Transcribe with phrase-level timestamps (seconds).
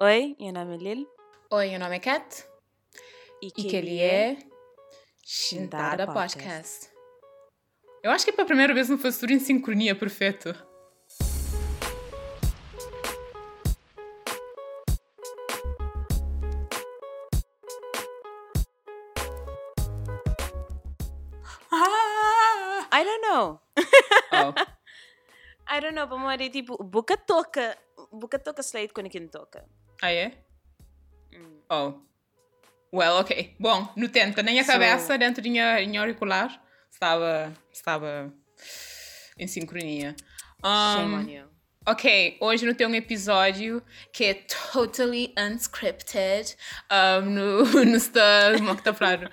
[0.00, 1.08] Oi, meu nome é Lil.
[1.50, 2.44] Oi, meu nome é Kat.
[3.42, 4.38] E E que ele é
[5.26, 6.88] Shintada Podcast.
[8.00, 10.54] Eu acho que pela primeira vez não foi tudo em sincronia perfeito.
[21.72, 22.86] Ah!
[22.92, 23.60] I don't know.
[24.30, 24.54] Oh.
[25.66, 27.76] I don't know, mo rin tipo, buka toca.
[28.12, 29.66] Buka toca slide ko ni toca.
[30.02, 30.32] Ah, é?
[31.32, 31.60] Mm.
[31.70, 31.94] Oh.
[32.92, 33.54] Well, ok.
[33.60, 38.32] Bom, no tenta, nem a So- cabeça dentro de minha, minha auricular estava, estava
[39.38, 40.14] em sincronia.
[40.64, 41.46] Um.
[41.86, 43.82] Ok, hoje não tem um episódio
[44.12, 44.34] que é
[44.72, 46.54] totally unscripted.
[46.92, 48.52] Um, no, no está.
[48.58, 49.30] Como que tá falando?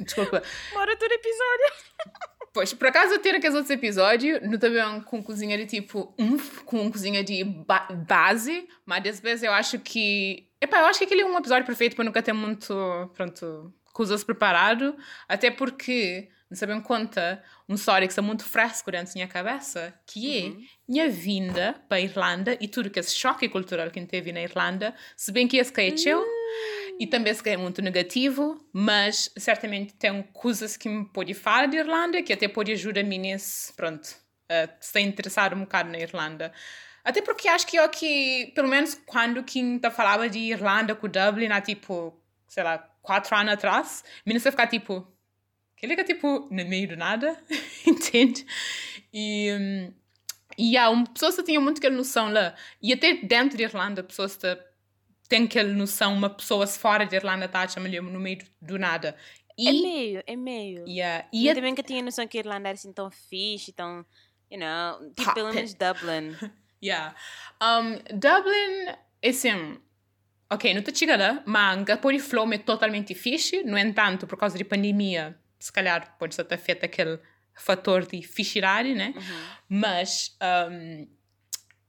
[0.00, 0.42] Desculpa.
[0.72, 1.72] Mora todo episódio.
[2.52, 6.36] Pois, por acaso eu tenho aqueles outros episódios, não também com cozinha de tipo, um,
[6.66, 10.46] com cozinha de ba- base, mas às vezes eu acho que.
[10.60, 14.22] Epá, eu acho que aquele é um episódio perfeito para nunca ter muito, pronto, coisas
[14.22, 14.94] preparado,
[15.26, 19.94] até porque não sabem conta uma história que está muito fresco dentro da minha cabeça,
[20.06, 20.52] que é
[20.86, 24.94] minha vinda para a Irlanda e tudo que esse choque cultural que teve na Irlanda,
[25.16, 26.22] se bem que esse é teu,
[26.98, 31.76] e também se é muito negativo, mas certamente tem coisas que me pode falar de
[31.76, 34.14] Irlanda, que até pode ajudar me nesse, pronto,
[34.48, 36.52] a se interessar um bocado na Irlanda.
[37.04, 41.08] Até porque acho que eu que, pelo menos quando quem tá falava de Irlanda com
[41.08, 45.06] Dublin há tipo, sei lá, quatro anos atrás, me não ficar tipo,
[45.76, 47.36] que liga tipo no meio do nada,
[47.84, 48.46] entende?
[49.12, 49.92] E, hum,
[50.56, 54.02] e há uma pessoa que tinha muito aquela noção lá, e até dentro de Irlanda,
[54.02, 54.46] pessoas que
[55.32, 59.16] têm aquela noção, uma pessoa fora de Irlanda está a chamar no meio do, nada.
[59.58, 60.84] E, É meio, é meio.
[60.88, 63.72] yeah, E eu a- também nunca tinha noção que a Irlanda era assim tão fixe,
[63.72, 64.04] tão,
[64.50, 65.54] you know, tipo, pelo Poppin'.
[65.56, 66.36] menos Dublin.
[66.84, 67.14] Yeah.
[67.62, 68.92] Um, Dublin,
[69.24, 69.78] assim,
[70.50, 74.36] ok, não te chega lá, mas a por flow é totalmente fixe, no entanto, por
[74.36, 77.20] causa de pandemia, se calhar pode ser até feito aquele
[77.54, 79.14] fator de fichirari, né?
[79.68, 80.36] Mas
[80.70, 81.06] um,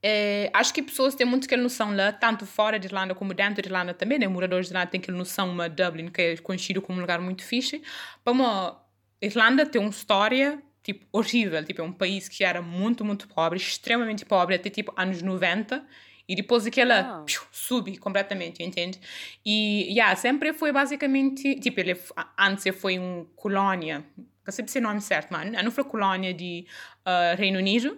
[0.06, 3.62] é, acho que pessoas têm muito aquela noção lá, tanto fora de Irlanda como dentro
[3.62, 4.28] de Irlanda também, né?
[4.28, 7.42] Moradores de Irlanda têm aquela noção, uma Dublin, que é conhecido como um lugar muito
[7.44, 7.82] fixe.
[8.26, 8.84] Uma
[9.22, 13.58] Irlanda tem uma história tipo horrível, tipo é um país que era muito, muito pobre,
[13.58, 15.82] extremamente pobre até tipo anos 90
[16.28, 19.00] e depois aquela piu, sube completamente, entende?
[19.46, 21.98] E yeah, sempre foi basicamente, tipo, ele
[22.38, 26.34] antes foi uma colônia, não sei se é o nome certo, mas não foi colônia
[26.34, 26.66] de
[27.06, 27.98] ah, Reino Unido.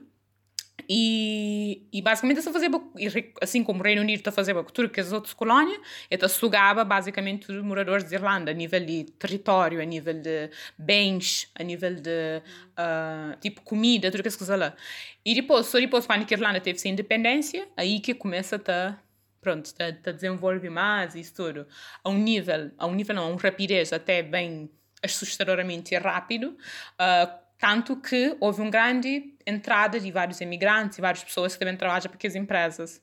[0.88, 5.00] E, e basicamente está a assim como o Reino Unido está a fazer tudo que
[5.00, 5.80] as outras colónias,
[6.10, 11.50] ele sugava basicamente os moradores de Irlanda, a nível de território, a nível de bens,
[11.56, 12.42] a nível de
[12.78, 14.76] ah, tipo comida, tudo que as coisas lá.
[15.24, 19.00] E depois, só depois, quando a Irlanda teve sua independência, aí que começa a tá,
[19.42, 21.68] pronto, a, a desenvolver mais isso tudo.
[22.04, 24.70] A um nível, a um nível não, a uma rapidez até bem
[25.04, 26.58] assustadoramente rápido,
[26.98, 31.78] ah, tanto que houve uma grande entrada de vários imigrantes e várias pessoas que também
[31.78, 33.02] trabalham para aquelas empresas.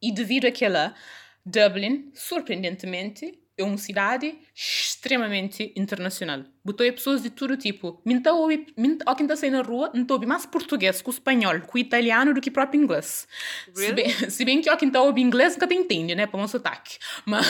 [0.00, 0.94] E devido àquela,
[1.44, 6.44] Dublin, surpreendentemente, é uma cidade extremamente internacional.
[6.64, 8.00] Botou pessoas de todo tipo.
[8.04, 12.32] Minta, ó, quem está saindo na rua, não ouve mais português com espanhol, com italiano
[12.32, 13.26] do que próprio inglês.
[13.74, 13.94] Se Really?
[13.94, 16.26] bem, se bem que ó, quem está ouve inglês nunca te entende, né?
[16.26, 16.98] Para o sotaque.
[17.26, 17.46] Mas,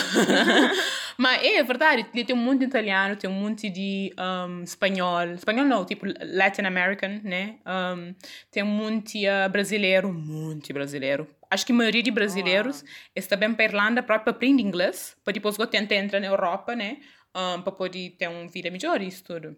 [1.17, 5.25] mas é verdade, tem um monte de italiano, tem um monte de um, espanhol.
[5.33, 7.57] Espanhol não, tipo Latin American, né?
[7.67, 8.15] Um,
[8.49, 11.27] tem um monte uh, brasileiro, um monte brasileiro.
[11.53, 12.83] Acho que a maioria de brasileiros
[13.15, 16.97] está bem para a Irlanda para aprender inglês, para depois tentar entrar na Europa, né?
[17.35, 19.55] Um, para poder ter uma vida melhor e isso tudo.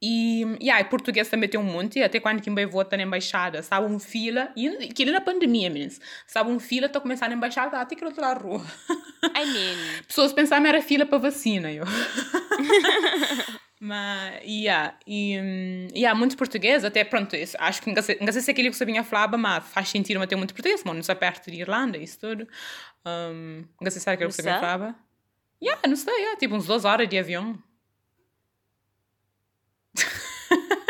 [0.00, 3.62] E, yeah, e português também tem um monte, até quando quem vai votar na embaixada,
[3.62, 7.78] sabe, um fila, e aquilo na pandemia, meninas, sabe, um fila, está começando na embaixada,
[7.78, 8.64] até que da rua.
[9.24, 9.76] I mean,
[10.08, 11.84] Pessoas pensavam que era fila para vacina, eu.
[13.80, 18.50] Mas, yeah, e, hum, yeah, muito português, até pronto, isso, acho que não sei se
[18.50, 21.60] é aquilo que sabia falava, mas faz sentido tem muito português, mano, não perto de
[21.60, 22.48] Irlanda, isso tudo.
[23.04, 24.94] Um, não sei se aquilo que sabia falava.
[25.62, 27.58] Yeah, não sei, yeah, tipo uns duas horas de avião.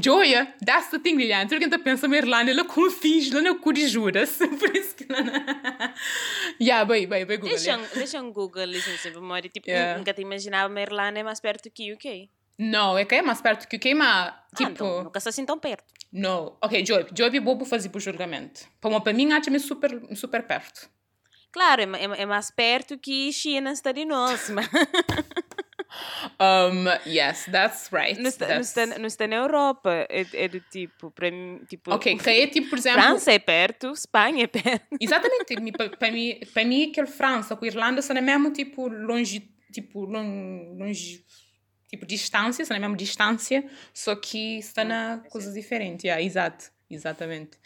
[0.00, 1.48] Joia, that's the thing, Liliane.
[1.48, 4.38] Tudo que a pensa na Irlanda, ela confia lá no cu de juras.
[4.38, 5.94] Por isso que ela...
[6.60, 7.54] yeah, bem, bem, bem, Google.
[7.54, 9.50] deixa, um, deixa um Google, licença, para memória.
[9.50, 9.98] Tipo, Yeah.
[9.98, 12.30] nunca te imaginava, mas Irlanda é mais perto que o UK.
[12.58, 15.30] Não, é que é mais perto que o que mas Ah, tipo, então, nunca está
[15.30, 15.84] assim tão perto.
[16.12, 16.56] não.
[16.62, 18.62] Ok, Joy, Joy é bobo fazer por julgamento.
[18.80, 20.88] Para, para mim, acho-me super, super perto.
[21.52, 24.66] Claro, é, é, é mais perto que China está de nós, mas...
[26.40, 28.20] um, yes, that's right.
[28.20, 30.06] Não está, não, That's- está, não está na Europa.
[30.08, 31.92] É, é do tipo, para mim, tipo.
[31.92, 33.00] Ok, que é tipo, por exemplo.
[33.02, 34.86] França é perto, Espanha é perto.
[35.00, 38.88] Exatamente, pa- para mim, para mim, aquele França com a Irlanda são na mesma tipo
[38.88, 41.24] longe, tipo lon- longe,
[41.88, 47.58] tipo distância, são na mesma distância, só que está na coisas diferentes, yeah, exato, exatamente.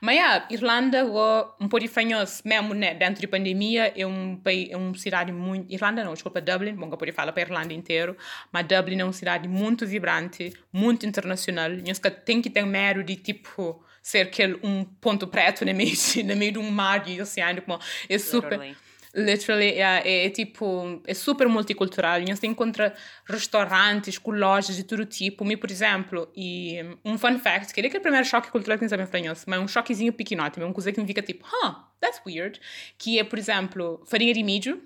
[0.00, 4.70] Mas yeah, Irlanda ó, um pouco diferente, mesmo né, dentro de pandemia, é um país,
[4.70, 7.46] é uma cidade muito, Irlanda não, desculpa, Dublin, bom, que eu poderia falar para a
[7.46, 8.16] Irlanda inteiro,
[8.52, 13.02] mas Dublin é uma cidade muito vibrante, muito internacional, e que tem que ter medo
[13.02, 17.08] de tipo ser aquele um ponto preto no meio, de- no meio de um mar
[17.08, 18.76] e oceano, como é super Literally.
[19.16, 22.20] Literally, yeah, é, é tipo, é super multicultural.
[22.20, 22.94] E você encontra
[23.24, 25.44] restaurantes com lojas de todo tipo.
[25.44, 28.88] Me, por exemplo, e um fun fact, que é aquele primeiro choque cultural que não
[28.88, 32.60] sabe espanhol, mas um choquezinho pequenote, uma coisa que me fica tipo, huh, that's weird.
[32.98, 34.82] Que é, por exemplo, farinha de milho.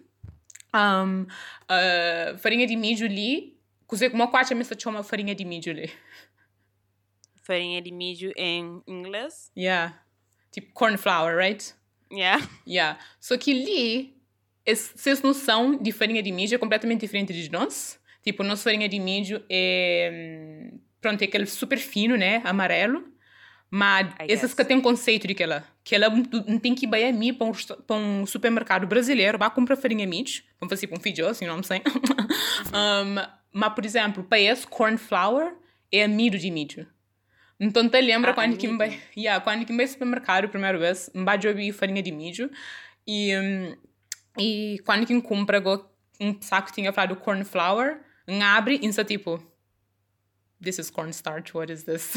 [0.75, 5.73] Um, uh, farinha de milho ali, coisa como a quarta mesa chama farinha de milho
[5.73, 5.91] ali.
[7.43, 9.51] Farinha de milho em inglês.
[9.57, 9.99] Yeah.
[10.53, 11.75] Tipo, corn flour, right?
[12.13, 12.47] Yeah.
[12.67, 12.99] Yeah.
[13.19, 14.18] Só que ali,
[14.71, 17.99] es- vocês noção de farinha de milho é completamente diferente de nós.
[18.23, 20.71] Tipo, nossa farinha de milho é.
[20.75, 22.41] hum, Pronto, é aquele super fino, né?
[22.45, 23.05] Amarelo.
[23.71, 24.55] Mas guess.
[24.55, 26.09] que têm conceito de que ela, que ela
[26.47, 27.53] não tem que ir a mim para um,
[27.87, 31.63] para um supermercado brasileiro, vai comprar farinha de milho, vamos fazer um feijão, assim, não
[31.63, 31.83] sei.
[32.75, 33.15] um,
[33.53, 35.53] mas, por exemplo, para esse corn flour
[35.93, 36.87] é amido de milho.
[37.61, 38.85] Então, te lembra Ah, quando que amido.
[38.85, 41.37] me yeah, quando que me supermercado primeira vez, me vai
[41.73, 42.51] farinha de milho
[43.07, 43.77] e hum,
[44.39, 45.63] e quando que compra
[46.21, 49.43] um saco que tinha falado corn flour, um abre e tipo
[50.61, 52.15] This is cornstarch, what is this?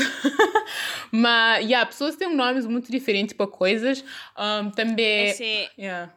[1.12, 4.04] Mas, yeah, pessoas têm nomes muito diferentes para coisas.
[4.36, 5.28] Um, também.
[5.28, 6.12] Esse Yeah.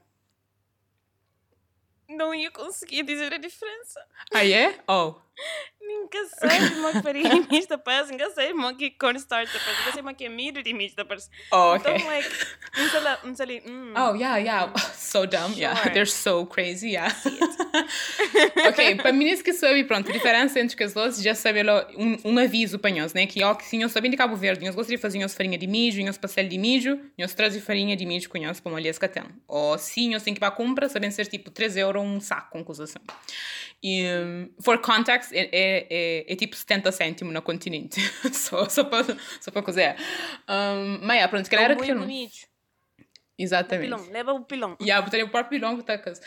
[2.08, 4.00] não ia conseguir dizer a diferença.
[4.32, 4.78] Ah, é?
[4.88, 5.14] Oh.
[5.94, 9.78] Nunca sei uma farinha de milho da parece, nunca sei uma que cornstarch da parece,
[9.80, 11.28] nunca sei uma que é milho de milho da parece.
[11.52, 11.94] Oh, okay.
[11.94, 14.72] Então, like, sei ali, hum, Oh, yeah, yeah.
[14.94, 15.54] So dumb.
[15.56, 15.92] Yeah, Sure.
[15.92, 16.90] they're so crazy.
[16.90, 17.14] Yeah.
[18.68, 21.86] ok, para mim, isso que sabe, pronto, a diferença entre as duas, já sabe lá,
[21.96, 23.26] um, um aviso para nós, né?
[23.26, 25.56] Que, ó, que se nós sabem de Cabo Verde, nós gostamos de fazer nós farinha
[25.56, 28.94] de milho, nós pastel de milho, nós trazem farinha de milho com nós para molhar
[28.94, 29.22] que tem.
[29.46, 32.20] Ou se nós tem que ir para a compra, sabem ser tipo 3 euros um
[32.20, 32.98] saco, com coisa assim.
[33.82, 38.00] E, um, for context, é, é, é, é tipo 70 cêntimos no continente.
[38.32, 39.96] só, só para só para cozer.
[40.48, 42.36] Um, mas, é, pronto, que era muito que bonito.
[43.38, 43.88] Exatamente.
[43.90, 44.76] Pilão, leva o pilão.
[44.80, 46.20] E yeah, botaria o próprio pilão botar casa.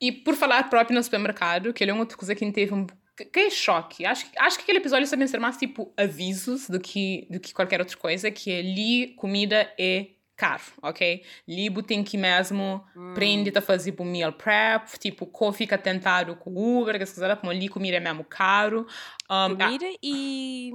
[0.00, 2.86] E por falar próprio no supermercado, que ele é uma outra coisa que teve um
[3.16, 4.06] que- que é choque.
[4.06, 7.52] Acho, que- acho que aquele episódio também ser mais tipo avisos do que, do que
[7.52, 10.06] qualquer outra coisa, que ali comida é
[10.38, 11.24] caro, ok?
[11.48, 12.82] Libo tem que mesmo
[13.12, 16.50] prende a fazer meal prep, tipo, co fica tentado com
[16.80, 18.82] Uber, que essas coisas, como ali comida é mesmo caro.
[19.28, 20.70] Um, ah, Comida e,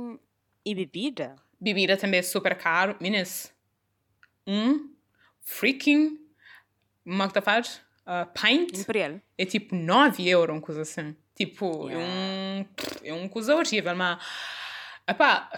[0.65, 1.37] e bebida.
[1.59, 2.97] bebida também é super caro.
[2.99, 3.53] Meninas,
[4.45, 4.89] um
[5.41, 6.19] freaking,
[7.05, 7.81] como é que tá faz?
[8.05, 9.21] Uh, pint Imperial.
[9.37, 11.15] é tipo 9 euros, uma coisa assim.
[11.35, 12.13] Tipo, é Yeah.
[12.13, 12.65] um.
[13.01, 14.21] É uma coisa horrível, mas.
[15.07, 15.49] Epá,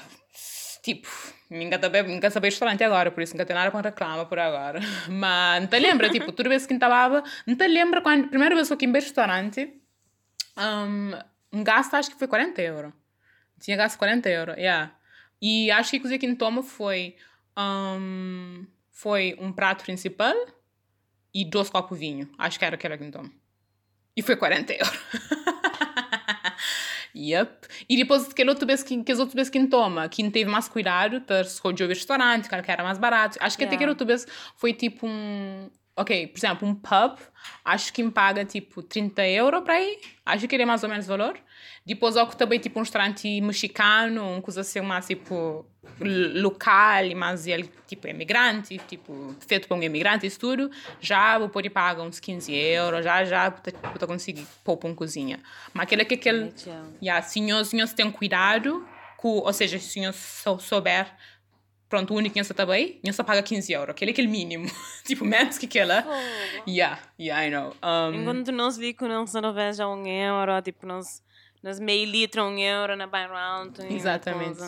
[0.86, 1.08] tipo,
[1.50, 4.80] nunca sabe, nunca sabe restaurante agora, por isso nunca tem nada para reclamar por agora.
[5.10, 7.24] Mas não te lembra, tipo, toda vez que estava.
[7.48, 8.28] Não te lembra quando.
[8.28, 9.74] Primeira vez que eu fui em restaurante,
[10.56, 11.12] um,
[11.52, 12.94] um gasto acho que foi 40 euros.
[13.60, 14.96] Tinha gasto 40 euros, yeah.
[15.42, 17.16] E acho que a coisa que me toma foi.
[17.58, 20.36] Um, foi um prato principal
[21.34, 22.30] e dois copos de vinho.
[22.38, 23.32] Acho que era aquela que me toma.
[24.16, 24.90] E foi 40 euros.
[27.16, 27.68] yep.
[27.90, 30.50] E depois aquele outro vez que, que as outras vezes que toma, que não teve
[30.50, 33.38] mais cuidado, para escolher o restaurante, que era mais barato.
[33.42, 33.76] Acho que até Yeah.
[33.76, 35.70] aquele outro vez foi tipo um.
[35.98, 37.18] Ok, por exemplo, um pub,
[37.64, 39.98] acho que me paga tipo 30 euros para ir.
[40.26, 41.40] Acho que ele é mais ou menos o valor.
[41.86, 45.66] Depois, que também tipo um restaurante mexicano, uma coisa assim, mais tipo
[46.00, 50.70] local, mas ele tipo imigrante, tipo feito por um imigrante, isso tudo.
[51.00, 55.40] Já vou poder pagar uns 15 euros, já, já, para conseguir pôr para uma cozinha.
[55.74, 56.52] Mas aquele que aquele.
[57.02, 58.86] Yeah, senhores, senhores têm cuidado,
[59.16, 61.08] com, ou seja, se senhores sou, souber,
[61.90, 64.66] pronto, o único que está bem, você paga 15 euros, aquele é aquele mínimo.
[65.06, 66.06] tipo, menos que aquela.
[66.08, 66.70] Oh.
[66.70, 67.76] Yeah, yeah, I know.
[67.84, 71.24] Um, Enquanto nós vi que nós não vejo a um euro, tipo, nós,
[71.62, 73.94] nós meio litro um euro na buy round.
[73.94, 74.62] Exatamente.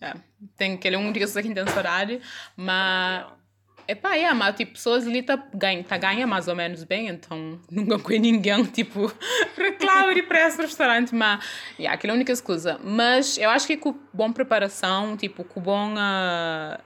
[0.00, 0.20] yeah.
[0.56, 2.20] Tem aquele um dia que tem saudade,
[2.56, 3.39] mas.
[3.86, 7.60] Epá, yeah, mas tipo, pessoas ali tá ganha, tá ganha mais ou menos bem, então
[7.70, 9.12] nunca conheço ninguém, tipo,
[9.56, 11.44] reclama de preço no restaurante, mas,
[11.78, 12.80] yeah, aquela é a única coisa.
[12.82, 16.80] Mas eu acho que com boa preparação, tipo, com bom, ah,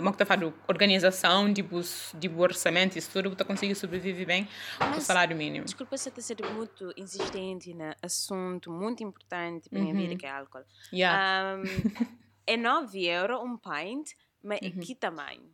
[0.00, 1.80] uma que tá organização, tipo,
[2.20, 5.64] tipo orçamento, isso tudo, tu consegue sobreviver bem com o salário mínimo.
[5.64, 10.30] Desculpa se eu ser muito insistente no assunto muito importante para minha vida, que é
[10.30, 10.64] álcool.
[10.92, 11.56] Yeah.
[11.56, 11.62] Um,
[12.46, 15.51] é 9 euros um pint, mas é que tamanho?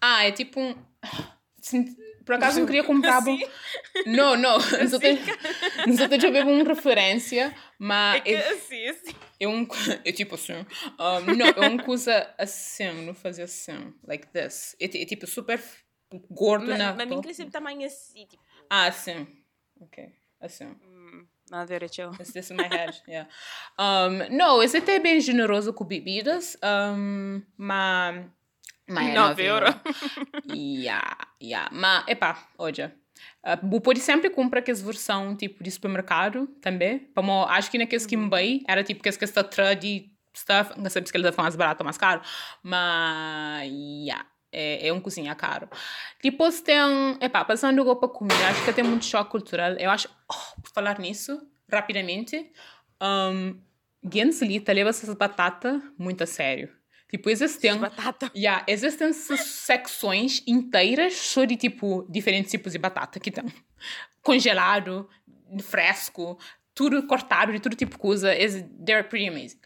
[0.00, 0.74] Ah, é tipo um...
[2.28, 3.20] Por acaso não queria comprar.
[3.20, 3.40] Assim?
[4.04, 4.56] Não, não.
[4.56, 5.18] Assim?
[5.86, 8.16] Não estou a ver uma referência, mas.
[8.16, 9.14] É que é, assim, assim.
[9.40, 9.66] É um.
[10.04, 10.52] É tipo assim.
[10.52, 13.94] Um, não, é uma coisa assim, não fazer assim.
[14.06, 14.76] Like this.
[14.78, 15.58] É, é tipo super
[16.30, 16.92] gordo mas, na.
[16.92, 18.42] Mas mim cresceu tamanho assim, tipo.
[18.68, 19.26] Ah, assim.
[19.80, 20.12] Ok.
[20.38, 20.66] Assim.
[20.66, 22.14] Hum, nada direito.
[22.20, 23.26] It's this in my head, yeah.
[23.78, 28.26] Um, não, esse até é bem generoso com bebidas, um, mas
[28.88, 29.74] mas 9 euros.
[30.54, 31.68] yeah, yeah.
[31.72, 32.94] Mas, epá, olha.
[33.44, 37.10] Uh, pode sempre comprar aquela versão tipo de supermercado também.
[37.14, 40.72] Como, acho que naquele Skin Bay era tipo que essa trade stuff.
[40.78, 42.22] Não sei se eles mais barato ou mais caro.
[42.62, 44.26] Mas, yeah.
[44.50, 45.68] É, é um cozinha caro.
[46.22, 46.78] Depois tem,
[47.20, 49.72] epá, passando agora para comer, acho que tem muito choque cultural.
[49.72, 51.38] Eu acho, oh, por falar nisso,
[51.70, 52.50] rapidamente,
[53.02, 53.60] um,
[54.10, 56.77] Genslita leva essas batatas muito a sério.
[57.08, 57.76] Tipo, existem.
[57.78, 58.30] Batata.
[58.36, 63.44] Yeah, existem secções inteiras só de tipo diferentes tipos de batata que tem.
[64.22, 65.08] Congelado,
[65.62, 66.38] fresco,
[66.74, 68.36] tudo cortado de todo tipo de coisa.
[68.36, 69.58] Is, they're pretty amazing.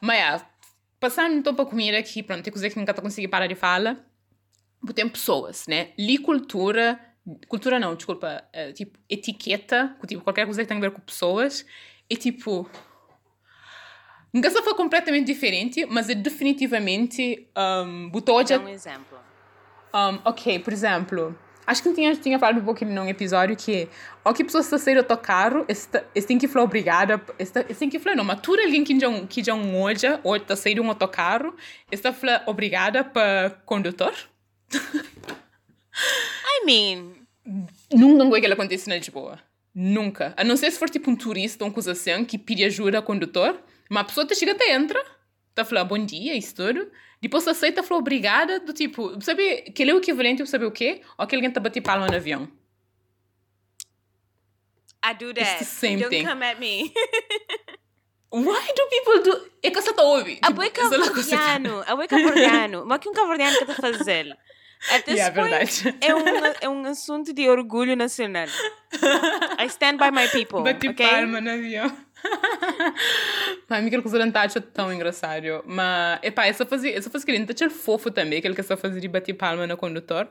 [0.00, 0.50] Mas, yeah,
[0.98, 4.04] passando então para comida aqui, pronto, tem coisa que nunca conseguindo parar de falar.
[4.94, 5.92] Tem pessoas, né?
[5.98, 6.98] Li cultura.
[7.46, 8.44] Cultura não, desculpa.
[8.54, 11.64] Uh, tipo, etiqueta, tipo, qualquer coisa que tenha a ver com pessoas.
[12.10, 12.68] E tipo
[14.32, 18.58] Nunca só foi completamente diferente, mas é definitivamente um, botou já...
[18.58, 19.18] um exemplo.
[19.94, 23.88] Um, ok, por exemplo, acho que tinha, tinha falado um pouquinho num episódio que
[24.22, 27.98] ó que pessoas estão saindo do carro, eles têm que falar obrigada, eles têm que
[27.98, 31.54] falar, não, mas alguém que já, que já hoje, ou está saindo um autocarro,
[31.90, 34.14] está falando obrigada para condutor.
[34.74, 37.18] I mean...
[37.90, 39.38] Nunca é que acontece na Lisboa.
[39.74, 40.34] Nunca.
[40.36, 42.98] A não ser se for tipo um turista ou um coisa assim que pede ajuda
[42.98, 43.58] ao condutor,
[43.90, 45.02] uma pessoa te chega até entra,
[45.54, 46.90] tá falando bom dia, isso tudo.
[47.20, 51.02] Depois aceita, falou obrigada, do tipo, sabe, que ele é o equivalente, sabe o quê?
[51.16, 52.48] Ou que alguém tá batendo palma no avião.
[55.04, 55.40] I do that.
[55.40, 56.26] It's the same Don't thing.
[56.26, 56.92] come at me.
[58.30, 59.50] Why do people do...
[59.62, 60.40] É que você tá ouvindo.
[60.42, 61.82] A boi cabo-verdiano.
[61.86, 62.84] A boi cabo-verdiano.
[62.86, 64.36] Mas que um cabo-verdiano que tá fazendo?
[64.90, 65.98] At yeah, point, verdade.
[66.00, 68.46] é um, é um assunto de orgulho nacional.
[69.58, 71.04] I stand by my people, Bati ok?
[71.04, 71.96] palma no avião.
[73.68, 75.62] Mas restaurante acho tão engraçado.
[75.66, 79.08] Mas, epá, essa fazia, essa fazia querendo achar fofo também, aquele que essa fazia de
[79.08, 80.28] bater palma no condutor.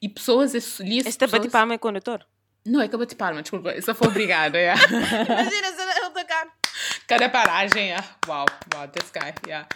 [0.00, 1.42] E pessoas, ali Esta pessoas...
[1.42, 2.24] bate palma é condutor?
[2.66, 3.70] Não, é que eu bati palma, desculpa.
[3.70, 4.80] Essa foi obrigada, yeah.
[4.88, 6.48] Imagina se eu tocar.
[7.06, 8.06] Cada paragem, yeah.
[8.26, 9.66] Wow, wow, this guy, yeah.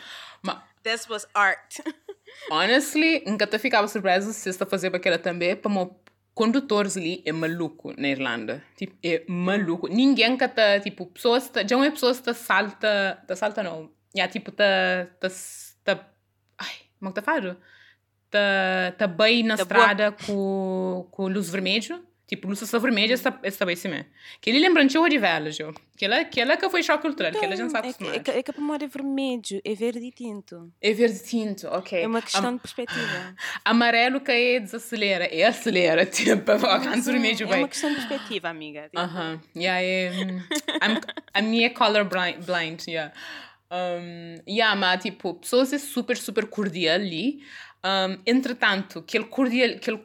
[0.42, 1.78] Mas, This was art.
[2.50, 6.00] honestly, nunca te ficava surpresa se está fazendo aquela também, como
[6.34, 8.62] condutores ali é maluco na Irlanda.
[8.76, 9.88] Tipo, é maluco.
[9.88, 13.62] Ninguém que tá, tipo, pessoas, tá, já não é pessoas que tá salta, tá salta
[13.62, 13.90] não.
[14.14, 14.64] Já, tipo, tá,
[15.20, 15.28] tá,
[15.84, 16.08] tá,
[16.58, 17.56] ai, como é que tá fazendo?
[18.30, 22.00] Tá, tá bem na Tá estrada com, com luz vermelha.
[22.32, 23.90] Tipo, luz vermelha está, está bem assim
[24.40, 25.74] Que ele lembra de de velho, jo.
[25.98, 28.14] Que ela, que ela que foi choque cultural, que ela já sabe é, que- acostumar.
[28.16, 30.72] é, que- é que a pomada é vermelho, é verde tinto.
[30.80, 32.02] É verde tinto, ok.
[32.02, 33.34] É uma questão Am- de perspectiva.
[33.66, 38.48] amarelo que é desacelera, é acelera, tipo, a canto vermelho é uma questão de perspectiva,
[38.48, 38.84] amiga.
[38.84, 40.38] Tipo, Aham, yeah, é, hum,
[40.82, 41.00] I'm,
[41.34, 43.12] a minha é color blind, blind yeah.
[43.70, 47.42] Um, yeah, mas, tipo, pessoas é super, super cordial ali.
[47.84, 50.00] Um, entretanto, aquele cordial, aquele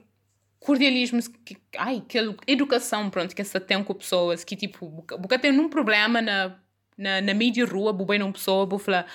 [0.59, 5.51] cordialismo, que, ai, aquela educação, pronto, que essa tem com pessoas, que, tipo, porque tem
[5.57, 6.55] um problema na,
[6.97, 9.05] na, na de rua, bem numa pessoa, vou falar,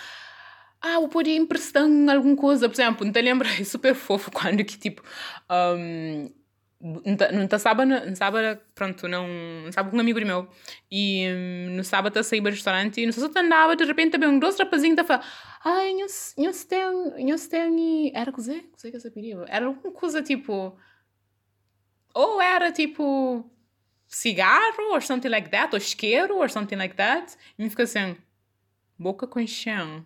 [0.81, 4.65] ah, eu podia emprestar alguma coisa, por exemplo, não te lembra, é super fofo quando
[4.65, 5.03] que, tipo,
[5.51, 6.31] um,
[6.81, 9.29] não tá- não tá sábado, não sábado, pronto, não,
[9.65, 10.49] não sabe um amigo meu
[10.91, 14.11] e hum, no sábado a sair do restaurante e não sei se andava, de repente
[14.13, 15.25] também um dois rapazinhos tá falando
[15.65, 16.81] ai, nós nós tem,
[17.25, 20.77] nós tem, era coisa, coisa que essa perigo, era alguma coisa tipo,
[22.15, 23.45] ou era tipo
[24.09, 28.17] cigarro or something like that, ou isqueiro or something like that, e me fica assim,
[28.99, 30.05] boca com chão,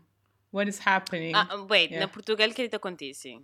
[0.53, 1.33] what is happening?
[1.35, 2.07] Ah, wait, Yeah.
[2.07, 3.41] na Portugal que isso acontece?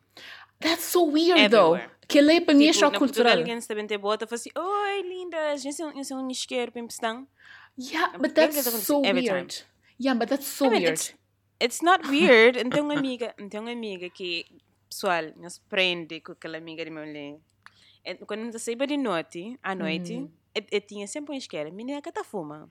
[0.60, 1.90] That's so weird though, Everywhere.
[2.08, 3.38] que lei para mim é Tipo, choque na cultural.
[3.38, 7.26] Alguém se bem bota e fala assim, oi, lindas, eu sou um isqueiro para.
[7.78, 9.64] Yeah, but that's so weird.
[10.00, 10.92] Yeah, but that's so I mean, weird.
[11.00, 11.14] it's,
[11.60, 12.58] it's not weird.
[12.58, 14.46] Então uma amiga, então uma amiga que,
[14.88, 17.38] pessoal, nos prende com aquela amiga de meu lhe.
[18.04, 21.72] É, Quando nós saímos de noite, à noite, eu, eu tinha sempre um isqueiro.
[21.72, 22.68] Menina, que tá fuma.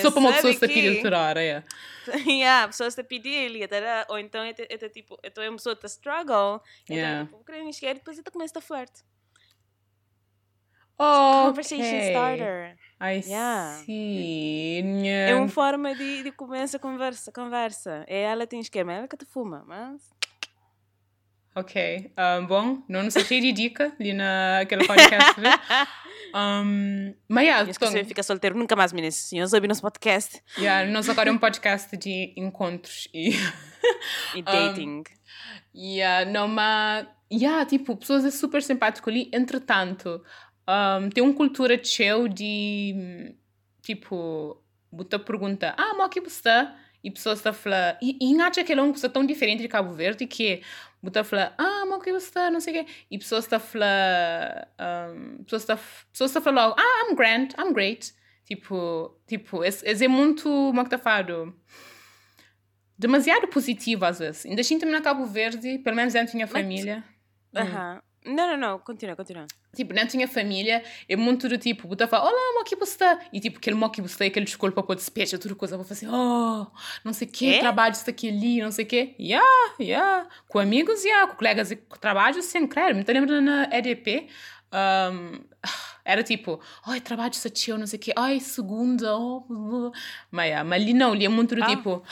[0.00, 1.62] Só para uma pessoa se pedir aturar, é.
[2.26, 5.56] yeah, a pessoa a pedir tá, ou então eu, eu, te, tipo, eu estou uma
[5.56, 7.22] pessoa que struggle, Yeah.
[7.22, 9.02] então, tipo, querendo isqueiro, depois eu começo a flerte.
[10.96, 12.78] Oh, Conversation starter.
[13.00, 13.82] I Yeah.
[13.84, 15.08] see.
[15.08, 18.04] É uma forma de, de começar a conversa, conversa.
[18.06, 20.14] É ela tem isqueiro, mas ela que te fuma, mas...
[21.56, 22.12] Ok.
[22.18, 25.40] Um, bom, não nos achei de dica ali naquele podcast.
[26.34, 29.14] um, mas, yeah, se então, você fica solteiro, nunca mais, meninas.
[29.14, 33.30] Se eu ouvi nosso podcast yeah, nós agora é um podcast de encontros e...
[34.34, 35.04] e dating.
[35.72, 37.06] Yeah, não, mas...
[37.32, 39.30] Yeah, tipo, pessoas é super simpático ali.
[39.32, 40.20] Entretanto,
[40.68, 43.32] um, tem uma cultura chill de...
[43.80, 46.76] Tipo, você pergunta, ah, mas que você está?
[47.04, 47.98] E pessoas estão a falar...
[48.02, 50.62] E, e acha que é uma pessoa tão diferente de Cabo Verde que
[51.02, 52.50] você fala, ah, mas que você está?
[52.50, 52.92] Não sei o quê.
[53.10, 54.68] E pessoas estão a falar...
[55.14, 55.76] Um, pessoas estão
[56.10, 58.12] pessoas estão a falar logo, ah, I'm grand, I'm great.
[58.44, 60.44] Tipo, tipo, esse é muito...
[60.44, 61.54] Como é que está falando?
[62.98, 64.46] demasiado positivo às vezes.
[64.46, 67.04] Ainda assim também na Cabo Verde, pelo menos eu tinha família.
[67.54, 68.02] Aham.
[68.24, 68.78] Não, não, não.
[68.78, 69.46] Continua, continua.
[69.74, 73.20] Tipo, não tinha família, é muito do tipo, fala, olá, mo que você está?
[73.32, 76.08] E tipo, aquele mo que você está, aquele desculpa para despejo, tudo coisa, para fazer,
[76.08, 76.66] oh,
[77.04, 77.58] não sei o quê, É?
[77.58, 79.14] trabalho está aqui ali, não sei o quê.
[79.18, 79.44] Yeah,
[79.80, 80.28] yeah.
[80.48, 82.94] Com amigos, yeah, com colegas de trabalho, sem crer.
[82.94, 84.28] Me lembro na EDP,
[84.74, 85.40] um,
[86.04, 89.90] era tipo, ai, trabalho está chill, não sei o quê, ai, segunda, oh,
[90.30, 91.66] mas, yeah, mas ali não, ali é muito do Ah.
[91.66, 92.02] tipo,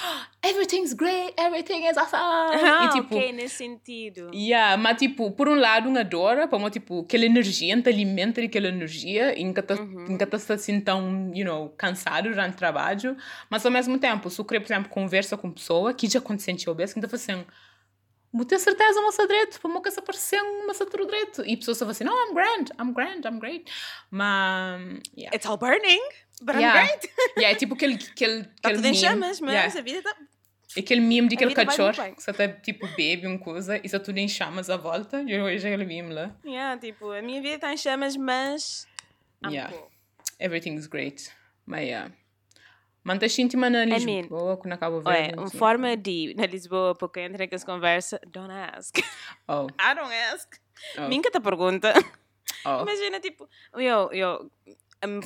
[0.42, 2.22] everything's great, everything is awesome.
[2.22, 4.30] Ah, e tipo, ok, nesse sentido.
[4.32, 8.68] Yeah, mas tipo, por um lado, um adora, para tipo, aquela energia, te alimenta daquela
[8.68, 13.16] energia, e nunca tá, tá assim tão, you know, cansado durante o trabalho,
[13.50, 16.56] mas ao mesmo tempo, se eu por exemplo, conversa com pessoa, que já aconteceu em
[16.56, 17.44] que então assim,
[18.46, 21.92] ter certeza, moça direito, para moça aparecer um moça direito, e a pessoa só vai
[21.92, 23.70] assim, no, I'm grand, I'm grand, I'm great,
[24.10, 25.34] mas, yeah.
[25.34, 26.00] It's all burning,
[26.40, 26.80] but Yeah.
[26.80, 27.12] I'm great.
[27.36, 29.78] yeah, é tipo aquele, aquele, Está aquele tudo em chamas, mas yeah.
[29.78, 30.16] a vida está...
[30.74, 34.16] Aquele meme de aquele cachorro que só até tipo bebe uma coisa e só tudo
[34.16, 35.22] em chamas à volta.
[35.22, 36.34] E eu vejo aquele meme lá.
[36.46, 38.86] Yeah, tipo, a minha vida está em chamas, mas...
[39.44, 39.70] I'm Yeah.
[39.70, 39.90] cool.
[40.40, 41.30] Everything's great.
[41.66, 42.10] Mas yeah.
[43.04, 45.38] Mantens íntima na Lisboa, quando acaba Olha, verde.
[45.38, 48.96] uma forma de, na Lisboa, porque entra com essa conversa, don't ask.
[49.48, 50.56] Oh, I don't ask.
[50.98, 51.92] oh, Nunca te pergunta.
[52.64, 52.82] oh.
[52.82, 54.50] Imagina, tipo, eu, eu,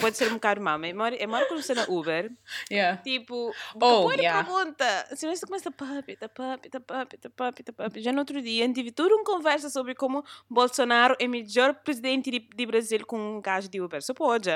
[0.00, 2.30] pode ser um bocado mal, mas eu moro com você na Uber,
[2.70, 3.00] Yeah.
[3.02, 4.42] tipo, Oh, oh, yeah.
[4.44, 4.84] pergunta,
[5.14, 8.00] se você começa a papi, tá papi, tá papi, tá papi, tá papi.
[8.02, 12.30] Já no outro dia, tive toda uma conversa sobre como Bolsonaro é o melhor presidente
[12.30, 14.02] de, de Brasil com um gajo de Uber.
[14.02, 14.50] Só pode.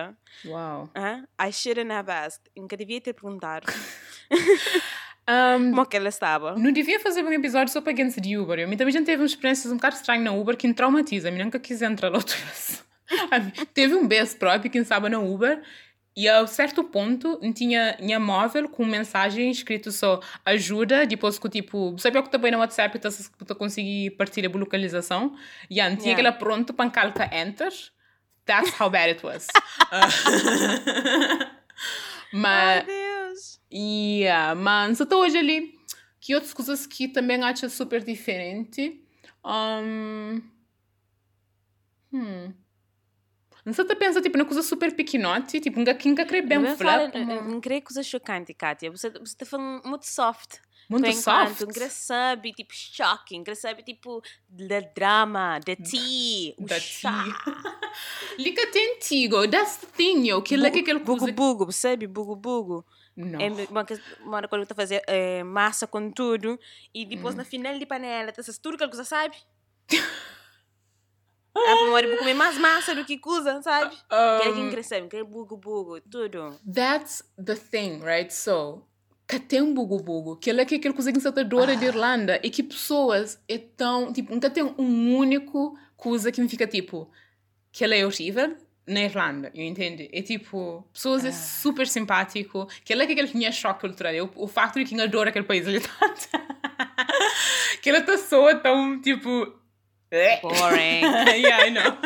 [0.44, 0.90] Wow.
[0.96, 1.26] Huh?
[1.40, 2.50] I shouldn't have asked.
[2.56, 3.66] Nunca devia ter perguntado
[5.28, 6.56] Um, como é que ela estava.
[6.56, 8.59] não devia fazer um episódio só para gente de Uber.
[8.59, 11.30] Eu também já teve umas experiências um bocado estranhas na Uber que me traumatiza.
[11.30, 12.85] Eu nunca quis entrar outra vez.
[13.74, 15.62] Teve um beijo próprio que estava na Uber
[16.16, 21.96] e a certo ponto tinha tinha móvel com mensagem escrito só ajuda, depois com tipo,
[21.98, 25.36] sabe o que também no WhatsApp tu conseguir partilhar a localização?
[25.68, 26.28] E yeah, tinha Yeah.
[26.28, 27.72] aquela pronto para calcar enter.
[28.44, 29.46] That's how bad it was.
[32.32, 33.60] Mas Ai, Deus.
[33.72, 35.74] Yeah, mas até hoje ali,
[36.20, 39.02] que outras coisas que também acho super diferente.
[39.44, 40.40] Um...
[42.12, 42.52] Hum.
[43.70, 46.64] Não sei se pensa tipo, na coisa super pequenote, tipo, nunca nunca creio bem Eu
[46.64, 47.11] ia falar.
[47.11, 48.90] falar, eu não creio coisa chocante, Kátia.
[48.90, 50.56] Você você está falando muito soft.
[50.88, 51.61] Muito enquanto, soft.
[51.78, 53.44] Não sabe, tipo, shocking.
[53.46, 56.52] Não sabe, tipo, da drama, da tea.
[56.59, 57.24] Da chá.
[58.37, 60.42] Liga te antigo, that's the thing, yo.
[60.42, 61.30] Que é que aquele coisa...
[61.30, 62.09] bugo, sabe?
[62.09, 62.85] Bugo bugo.
[63.16, 63.38] Não.
[63.40, 66.59] É uma, que- uma hora quando eu fazer é, massa com tudo
[66.92, 69.37] e depois na final de panela, tá tudo que você sabe?
[71.66, 73.94] Ah, hora eu vou comer mais massa do que coisa, sabe?
[73.96, 76.58] Que é Um, quem cresce, que é bugo bugo, tudo.
[76.72, 78.32] That's the thing, right?
[78.32, 78.82] So,
[79.30, 82.40] que tem um bugo bugo, que é que aquele coisa que se dora de Irlanda
[82.42, 87.08] e que pessoas é tão, tipo, nunca tem um único coisa que me fica tipo,
[87.70, 90.02] que ela é horrível na Irlanda, eu entendo?
[90.12, 94.20] É tipo, pessoas é super simpático, que ela é que aquele tinha choque cultural, é
[94.20, 96.28] o, o facto de quem adora aquele país ali tanto.
[97.80, 99.59] que ela tá soa tão, tipo...
[100.42, 101.02] Boring.
[101.42, 101.96] yeah, I know.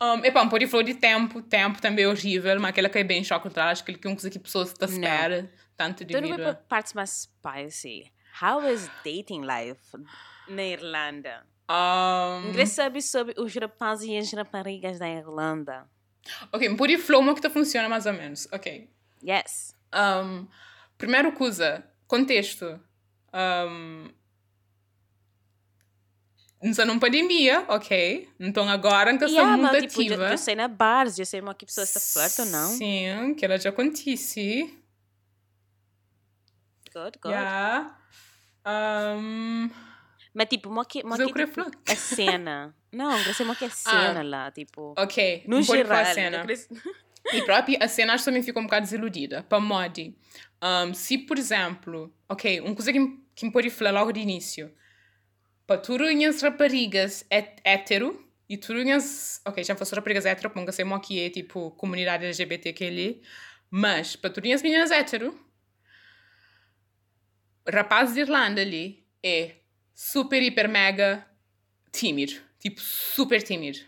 [0.00, 3.22] Um, epá, um falou de tempo, tempo também é horrível, mas aquela que é bem
[3.40, 6.36] cultural, acho que é uma coisa que pessoas te espera, tanto de vida.
[6.36, 8.12] para partes mais spicy.
[8.42, 9.80] How is dating life
[10.48, 11.46] na Irlanda?
[11.70, 15.86] Um, Ninguém sabe sobre os rapazes e as raparigas da Irlanda.
[16.52, 18.48] ok, um pouco flow, mas que tá funciona mais ou menos.
[18.52, 18.90] Ok.
[19.26, 19.74] Yes.
[19.94, 20.46] Um,
[20.98, 22.78] primeiro coisa, contexto.
[23.32, 24.10] Um,
[26.64, 28.26] Não não pandemia, ok?
[28.40, 30.14] Então agora que Yeah, yeah, muito tipo, ativa.
[30.24, 32.68] eu, eu sei na bars, eu sei uma que pessoa está flirta ou não.
[32.70, 34.74] Sim, que ela já acontece.
[36.90, 37.34] Good, good.
[37.34, 37.98] Yeah.
[38.66, 39.68] Um,
[40.32, 42.74] Mas tipo, uma que, uma que tipo, a cena.
[42.90, 44.94] Não, eu sei uma que é cena lá, tipo.
[44.96, 45.98] ok, No geral.
[46.00, 46.46] a cena.
[47.32, 49.42] E própria a cena acho que também ficou um bocado desiludida.
[49.42, 50.16] Para mod.
[50.62, 54.72] Um, se, por exemplo, ok, uma coisa que, que me pode falar logo de início.
[55.66, 59.40] Para turunhas raparigas hét- hétero e turunhas.
[59.46, 62.84] Ok, já fosse raparigas hétero, porque nunca sei o que é tipo comunidade LGBT que
[62.84, 63.22] ele.
[63.70, 65.34] Mas para turunhas meninas hétero,
[67.68, 69.56] rapaz de Irlanda ali é
[69.94, 71.26] super, hiper, mega
[71.92, 72.34] tímido.
[72.58, 73.78] Tipo, super tímido.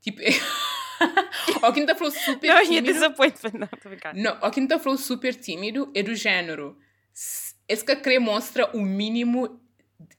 [0.00, 0.20] Tipo.
[1.62, 2.92] Ou quem tá falou super Não, tímido.
[2.92, 3.52] disappointment.
[3.58, 4.18] Não, tô brincando.
[4.20, 6.78] Não, o quem tá falou super tímido é do género.
[7.68, 9.60] Esse que querer mostra o mínimo.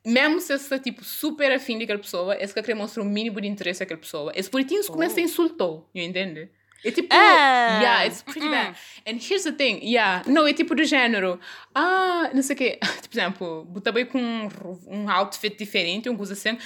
[0.06, 3.48] Mesmo se está tipo super afim daquela pessoa, esse que querer mostra o mínimo de
[3.48, 4.32] interesse daquela pessoa.
[4.36, 5.26] Esse bonitinho começa a Oh.
[5.26, 6.50] insultou, you entende?
[6.86, 7.08] É tipo.
[7.12, 8.52] Ah, yeah, it's pretty mm.
[8.52, 8.78] bad.
[9.06, 10.24] And here's the thing, yeah.
[10.28, 11.40] Não, é tipo do género.
[11.74, 12.80] Ah, não sei o quê.
[13.08, 14.50] Tipo, por exemplo, botar bem com um,
[14.88, 16.58] um outfit diferente, uma coisa assim.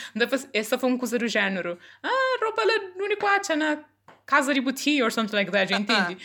[0.54, 1.78] Essa foi uma coisa do género.
[2.04, 3.80] Ah, roupa lá no Uniquacha na
[4.26, 5.80] casa de boutique or something like that, já ah.
[5.80, 6.18] entende?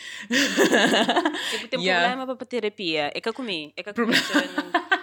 [1.50, 2.08] Tipo, tem Yeah.
[2.08, 3.12] problema para terapia.
[3.14, 3.72] É que eu comi.
[3.76, 4.14] É que eu comi.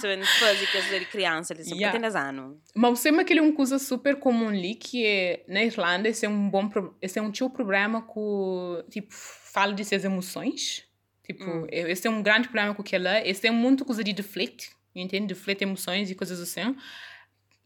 [0.00, 0.22] Problema.
[0.24, 1.92] Pessoas físicas de criança, são Yeah.
[1.92, 2.56] pequenas anos.
[2.74, 6.28] Mas você aquele é uma coisa super comum ali que é, na Irlanda esse é
[6.28, 6.68] um bom
[7.00, 10.84] esse é um tio problema com tipo fala de suas emoções
[11.24, 11.66] tipo Hum.
[11.70, 15.26] é- esse é um grande problema com aquela esse é muito coisa de deflete entende
[15.28, 16.76] deflete emoções e coisas assim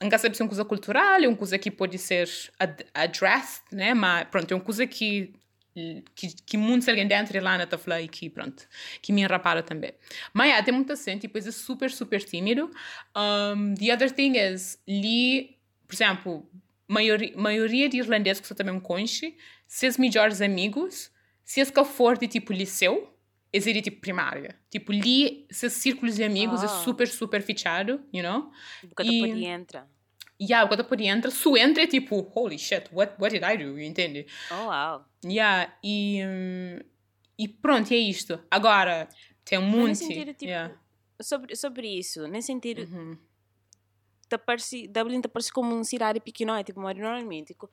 [0.03, 3.62] nunca sabe se é uma coisa cultural é uma coisa que pode ser ad addressed
[3.73, 5.33] né mas pronto é uma coisa que
[6.14, 8.66] que, que muitos alguém dentro de Irlanda está falando e que pronto
[9.00, 9.92] que me enrapara também
[10.33, 12.70] mas yeah, tem muita gente tipo é super super tímido
[13.16, 15.56] um, the other thing is, li,
[15.87, 16.50] por exemplo,
[16.88, 21.11] maioria, maioria de irlandeses que você também conhece, seus melhores amigos,
[21.44, 23.12] se que for de tipo liceu,
[23.52, 24.56] é de tipo primária.
[24.70, 26.68] Tipo, li, seus círculos de amigos é Ah.
[26.68, 28.50] super, super fechado, you know?
[28.94, 29.88] Porque E- entrar.
[30.40, 33.79] Yeah, quando por entra, su entra é tipo, holy shit, what, what did I do?
[33.79, 34.26] Entende?
[34.50, 35.05] Oh, wow.
[35.22, 36.20] Yeah, e,
[37.38, 38.40] e pronto, é isto.
[38.50, 39.07] Agora,
[39.44, 39.96] tem um monte.
[39.96, 40.74] sentido, tipo, yeah.
[41.20, 43.18] sobre, sobre isso, nesse sentido, Uhum.
[44.31, 47.68] te parece, Dublin te parece como um cidade pequena, tipo, mas normalmente, tipo,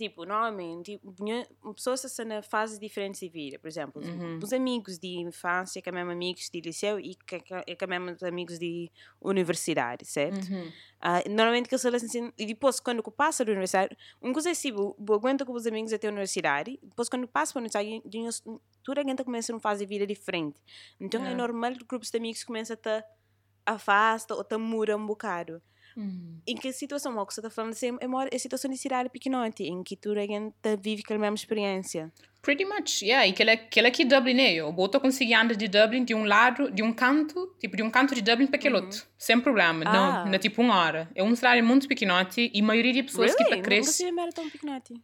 [0.00, 4.38] tipo, normalmente, tipo, minha- pessoas estão na fases diferentes de vida, por exemplo, Uhum.
[4.42, 7.86] os amigos de infância, que é mesmo amigos de liceu e que, que, que é
[7.86, 10.48] mesmo amigos de universidade, certo?
[10.48, 10.72] Uhum.
[11.00, 14.52] Ah, normalmente que sou assim, e depois quando eu passo da universidade, uma coisa é
[14.52, 17.62] assim, eu aguento com os amigos até a universidade, depois quando eu passo para a
[17.62, 18.02] universidade,
[18.82, 20.60] toda a gente começa a fazer vida diferente.
[21.00, 21.34] Então é Yeah.
[21.34, 23.04] normal que grupos de amigos começam a te
[23.66, 25.62] afasta ou te muda um bocado.
[25.96, 26.40] Uhum.
[26.46, 29.08] Em que situação, o que você está falando assim, é uma é situação de cidade
[29.08, 32.12] pequenote, em que a gente vive aquela mesma experiência.
[32.42, 33.26] Pretty much, yeah.
[33.26, 34.54] E que ele, que aqui Dublin é.
[34.54, 37.90] Eu boto conseguir andar de Dublin de um lado, de um canto, tipo de um
[37.90, 38.84] canto de Dublin para aquele Uhum.
[38.84, 39.06] outro.
[39.18, 39.84] Sem problema.
[39.86, 40.24] Ah.
[40.24, 41.10] Não, não tipo uma hora.
[41.14, 43.50] É um cidade muito pequenote e a maioria de pessoas que really?
[43.50, 44.02] tá Não cresce.
[44.04, 44.94] consigo era tão pequenote.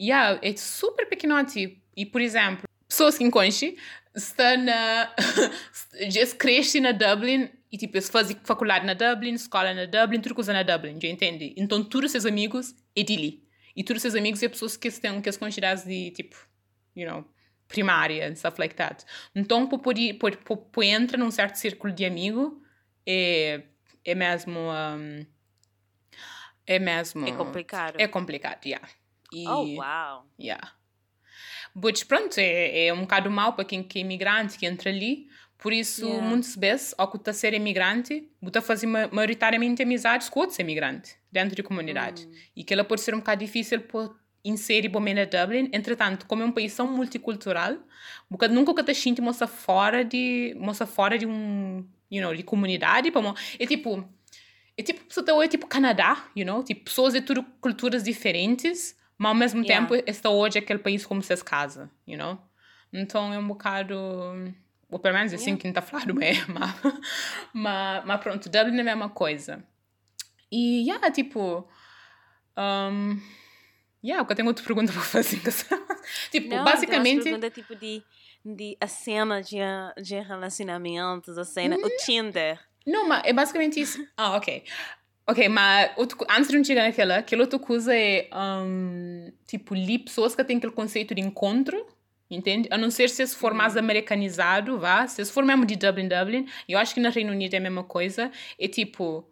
[0.00, 1.82] Yeah, é super pequenote.
[1.96, 3.76] E, por exemplo, pessoas que conhecem
[4.14, 5.12] estão na.
[6.08, 10.20] já se crescem na Dublin e, tipo, eles fazem faculdade na Dublin, escola na Dublin,
[10.20, 11.54] tudo coisa na Dublin, já entende?
[11.56, 13.48] Então, todos os seus amigos é de ali.
[13.76, 16.36] E todos os seus amigos é pessoas que estão, que são consideradas de, tipo,
[16.96, 17.24] you know,
[17.68, 19.04] primária and stuff like that.
[19.34, 22.62] Então, para poder, para, entrar num certo círculo de amigo,
[23.06, 23.62] é,
[24.04, 24.58] é mesmo.
[24.58, 25.26] um,
[26.66, 27.26] é mesmo.
[27.26, 28.00] É complicado.
[28.00, 28.88] É complicado, yeah.
[29.32, 30.24] E, Oh, wow.
[30.40, 30.72] Yeah.
[31.74, 35.27] But pronto, é, é um bocado mal para quem que é imigrante que entra ali.
[35.58, 36.26] Por isso, Yeah.
[36.28, 41.16] muitas vezes, ao que está ser imigrante, está fazer ma- maioritariamente amizades com outros imigrantes
[41.32, 42.26] dentro da comunidade.
[42.26, 42.32] Hum.
[42.56, 45.68] E que ela pode ser um bocado difícil por inserir bem na Dublin.
[45.72, 47.72] Entretanto, como é um país tão multicultural,
[48.30, 52.44] bocado nunca que está sentindo moça fora de moça fora de um, you know, de
[52.44, 53.20] comunidade, para
[53.58, 54.08] é tipo
[54.76, 58.96] é tipo você tá hoje tipo Canadá, you know, tipo pessoas de tudo culturas diferentes,
[59.18, 59.88] mas ao mesmo Yeah.
[59.88, 62.38] tempo está hoje aquele país como se casa, you know.
[62.92, 63.96] Então é um bocado
[64.90, 65.60] ou pelo menos assim Yeah.
[65.60, 66.74] que não está falando é, mas,
[67.52, 69.62] mas, mas pronto, Dublin é a mesma coisa.
[70.50, 71.68] E, yeah, tipo,
[72.56, 73.20] um,
[74.02, 75.40] yeah, eu tenho outra pergunta para fazer.
[76.30, 78.02] tipo, Não, basicamente, perguntas, tipo de,
[78.44, 79.58] de a cena de,
[80.02, 82.58] de relacionamentos, a cena, o Tinder.
[82.86, 83.98] Não, mas é basicamente isso.
[84.16, 84.64] Ah, ok.
[85.26, 89.98] Ok, mas outro, antes de não chegar naquela, aquela outra coisa é, um, tipo, li
[89.98, 91.86] pessoas que têm aquele conceito de encontro,
[92.30, 92.68] entende?
[92.70, 96.08] A não ser se esse for mais americanizado, vá, se esse for mesmo de Dublin,
[96.08, 99.24] Dublin, eu acho que no Reino Unido é a mesma coisa, é tipo,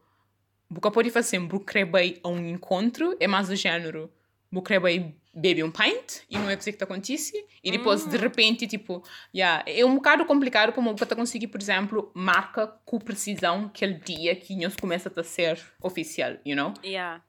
[0.68, 4.10] Boca pode fazer bucrebei a um encontro, é mais do género.
[4.50, 8.66] Bucrebei bebe um pint e não é coisa que te acontece e depois de repente
[8.66, 9.04] tipo
[9.34, 14.34] yeah, é um bocado complicado como para conseguir por exemplo marca com precisão aquele dia
[14.34, 17.22] que nós começa a ser oficial you know Yeah.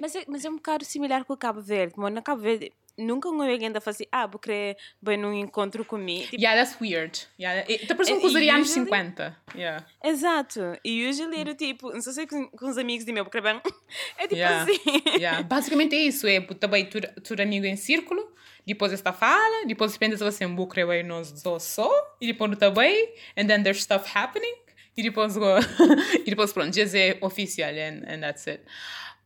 [0.00, 1.94] Mas, é, mas é um bocado similar com o Cabo Verde.
[1.96, 5.84] Mas na Cabo Verde, nunca um ainda faz assim, ah, vou querer bem num encontro
[5.84, 6.24] comigo.
[6.30, 9.36] Tipo, yeah that's weird yeah é, tá parecendo E- coisa de e anos usually- 50
[9.54, 10.60] yeah Exato.
[10.84, 13.40] E usually era tipo, não sei se é com, com os amigos de meu, porque
[13.40, 13.60] bem,
[14.18, 14.62] é tipo Yeah.
[14.62, 14.80] assim.
[15.18, 15.42] Yeah.
[15.48, 18.32] Basicamente é isso, é também tudo, tudo amigo em círculo,
[18.66, 22.56] depois esta fala, depois depende se você é um buco aí nós só, e depois
[22.58, 24.54] também, and then there's stuff happening,
[24.96, 25.44] e depois, go,
[26.24, 28.62] e depois pronto, já é oficial, and, and that's it.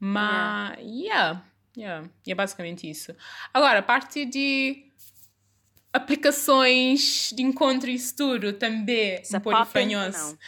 [0.01, 1.43] Mas, yeah, yeah,
[1.85, 3.15] é basicamente isso.
[3.53, 4.85] Agora, a parte de
[5.93, 10.39] aplicações de encontro e isso tudo também é um pouco fanhoso.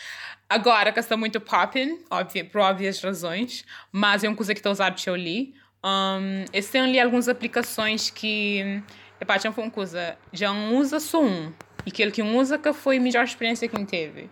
[0.48, 4.72] Agora que está muito popping, óbvio, por óbvias razões, mas é uma coisa que estou
[4.72, 5.54] usando para eu li.
[5.84, 8.82] Um, eu tenho ali algumas aplicações que,
[9.20, 11.52] epá, já foi uma coisa, já usa só um.
[11.86, 14.28] E aquele que usa que foi a melhor experiência que teve.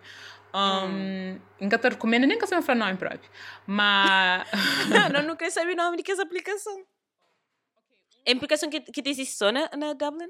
[0.54, 3.30] Um, eu te recomendo, nem que eu sei falar nome próprio.
[3.66, 4.48] Mas,
[5.12, 6.84] não, não quero saber o nome de que essa aplicação.
[8.24, 10.28] É aplicação que, que existe só na, na Dublin?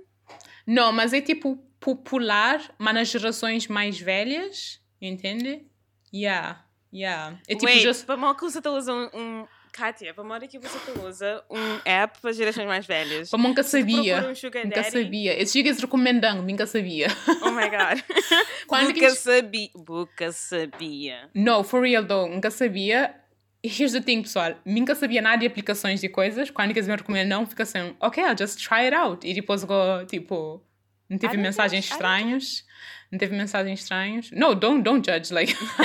[0.67, 5.67] não, mas é tipo popular, mas nas gerações mais velhas, entende?
[6.13, 7.39] Yeah, yeah.
[7.49, 9.47] É tipo, Wait, just, para mal que você está usando um...
[9.79, 13.33] Kátia, para mal que você usando um app para gerações mais velhas.
[13.33, 14.17] eu nunca sabia.
[14.17, 15.41] um Nunca sabia.
[15.41, 17.07] Esses dias recomendando, nunca sabia.
[17.43, 18.03] Oh my God.
[18.67, 19.71] Quando que Nunca isso- sabia.
[19.77, 21.31] Nunca sabia.
[21.33, 23.15] No, for real though, nunca sabia.
[23.63, 24.57] E here's the thing, pessoal.
[24.67, 26.51] Nunca sabia nada de aplicações de coisas.
[26.51, 29.25] Quando eles me recomendam, fica assim, ok, I'll just try it out.
[29.25, 29.65] E depois,
[30.09, 30.61] tipo,
[31.09, 32.65] não don't mensagens estranhas.
[33.11, 34.31] Não teve mensagens estranhas.
[34.33, 35.33] No, don't, don't judge.
[35.33, 35.55] Like,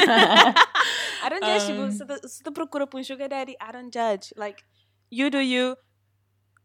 [1.23, 2.27] I don't judge Um, people.
[2.27, 4.33] Se tu, procura por um sugar daddy, I don't judge.
[4.35, 4.61] Like,
[5.09, 5.77] you do you.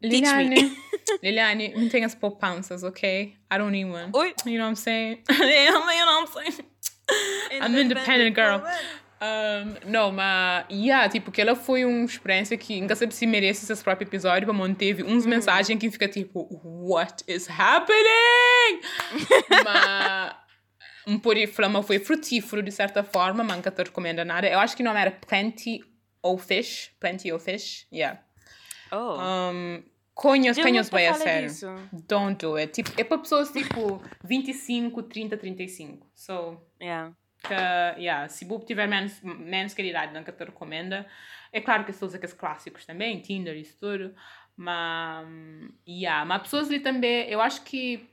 [0.02, 0.76] Liliane,
[1.22, 3.34] Liliane, não tenhas poupanças, ok?
[3.50, 4.12] I don't need one.
[4.14, 4.32] Oi.
[4.46, 5.22] You know what I'm saying?
[5.28, 5.36] you
[5.70, 6.64] know what I'm saying?
[7.60, 8.62] I'm independent girl.
[9.20, 13.82] Um, não, mas, yeah, tipo, que ela foi uma experiência que nunca se merece esse
[13.82, 18.80] próprio episódio, mas manteve uns mensagens que fica tipo, what is happening?
[19.64, 20.36] mas,
[21.08, 24.46] um poriflama foi frutífero de certa forma, nunca te recomendo nada.
[24.46, 25.82] Eu acho que o nome era Plenty
[26.22, 28.22] of Fish, Plenty of Fish, yeah.
[28.92, 29.18] Oh.
[29.18, 29.82] Um,
[30.14, 31.50] conhas ouvi bem a sério.
[32.06, 32.72] Don't do it.
[32.74, 36.06] Tipo, é para pessoas tipo 25, 30, 35.
[36.14, 37.12] So, Yeah.
[37.42, 37.54] que,
[38.00, 41.06] yeah, se Boop tiver menos, menos qualidade não que te recomenda.
[41.52, 44.14] É claro que estou a aqueles clássicos também, Tinder e isso tudo.
[44.56, 45.26] Mas,
[45.88, 48.10] yeah, mas pessoas ali também, eu acho que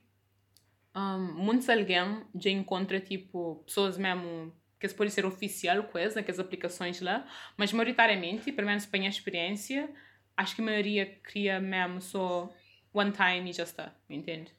[0.96, 6.40] um, muitos alguém já encontra, tipo, pessoas mesmo que se pode ser oficial coisa, naquelas
[6.40, 7.28] aplicações lá,
[7.58, 9.94] mas maioritariamente, pelo menos para a minha experiência,
[10.38, 12.54] acho que a maioria cria mesmo só
[12.94, 14.54] one time e já está, entende?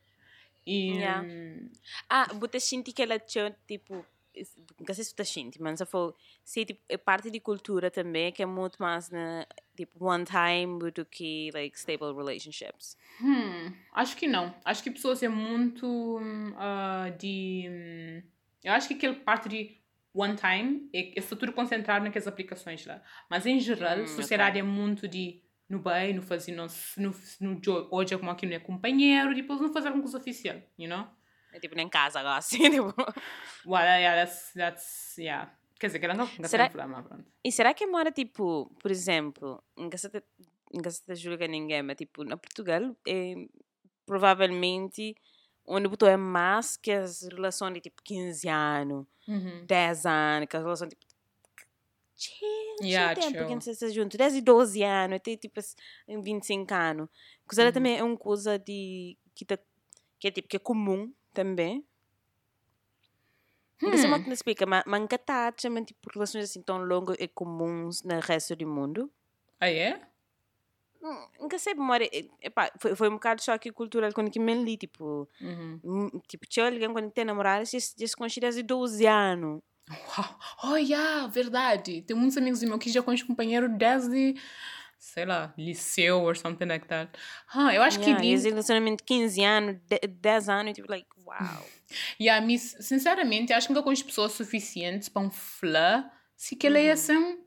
[0.66, 1.24] E, Yeah.
[1.24, 1.70] hum,
[2.08, 3.94] Ah, você sente que ela tinha, tipo,
[4.80, 8.32] não sei se você sente, mas eu falo, se tipo, é parte de cultura também,
[8.32, 9.46] que é muito mais na,
[9.76, 12.96] tipo, one time do que, like, stable relationships.
[13.20, 14.54] Hum, acho que não.
[14.64, 16.18] Acho que pessoas é muito
[16.56, 17.66] ah, de.
[17.68, 18.22] hum,
[18.64, 19.80] eu acho que aquele parte de
[20.12, 23.02] one time é, é tudo concentrado naquelas aplicações lá.
[23.30, 27.60] Mas em geral, Hum, sociedade é muito de no bem, no fazer, no, no, no
[27.90, 31.06] hoje é como aqui não é companheiro, depois não fazer alguma coisa oficial, you know?
[31.52, 32.94] É tipo, nem casa agora, assim, tipo.
[33.64, 35.50] Well, yeah, that's, that's, yeah.
[35.78, 37.24] Quer dizer, que ela não não Será- tem problema, pronto.
[37.44, 40.22] E será que mora, tipo, por exemplo, em você
[40.72, 43.34] em você julga ninguém, mas, tipo, na Portugal, é,
[44.04, 45.14] provavelmente,
[45.66, 49.64] onde botou é mais que as relações de, tipo, 15 anos, Uhum.
[49.66, 51.04] 10 anos, que as relações, tipo,
[52.16, 53.46] chill, Yeah, tempo chill.
[53.46, 55.76] que não se está junto, 10 e 12 anos, até, tipo, assim,
[56.08, 57.08] em 25 anos.
[57.46, 57.72] Coisa Uhum.
[57.72, 59.58] também é uma coisa de, que, tá,
[60.18, 61.84] que é, tipo, que é comum também.
[63.84, 64.10] Não sei Hum.
[64.10, 68.02] como que me explica, mas nunca tá, também, tipo, relações assim tão longas e comuns
[68.02, 69.10] no resto do mundo.
[69.60, 70.12] Ah, é?
[71.02, 72.08] Hum, Nunca sei, memória.
[72.40, 75.82] epá, foi, foi um bocado choque cultural quando que me li, tipo, Uhum.
[75.84, 79.60] hum, tipo, tinha alguém quando tem namorado, já se conhece desde 12 anos.
[79.88, 80.38] Uau.
[80.64, 82.02] Oh, yeah, verdade.
[82.02, 84.34] Tem muitos amigos meus que já conhecem companheiro desde,
[84.98, 87.10] sei lá, liceu or something like that.
[87.52, 88.36] Ah, eu acho Yeah, que li...
[88.50, 91.36] relacionamento de 15 anos, de- 10 anos, tipo, like, wow.
[92.20, 96.80] Yeah, me, sinceramente, acho que nunca conheço pessoas suficientes para um flã se que ele
[96.80, 96.92] é Uhum.
[96.92, 97.38] assim.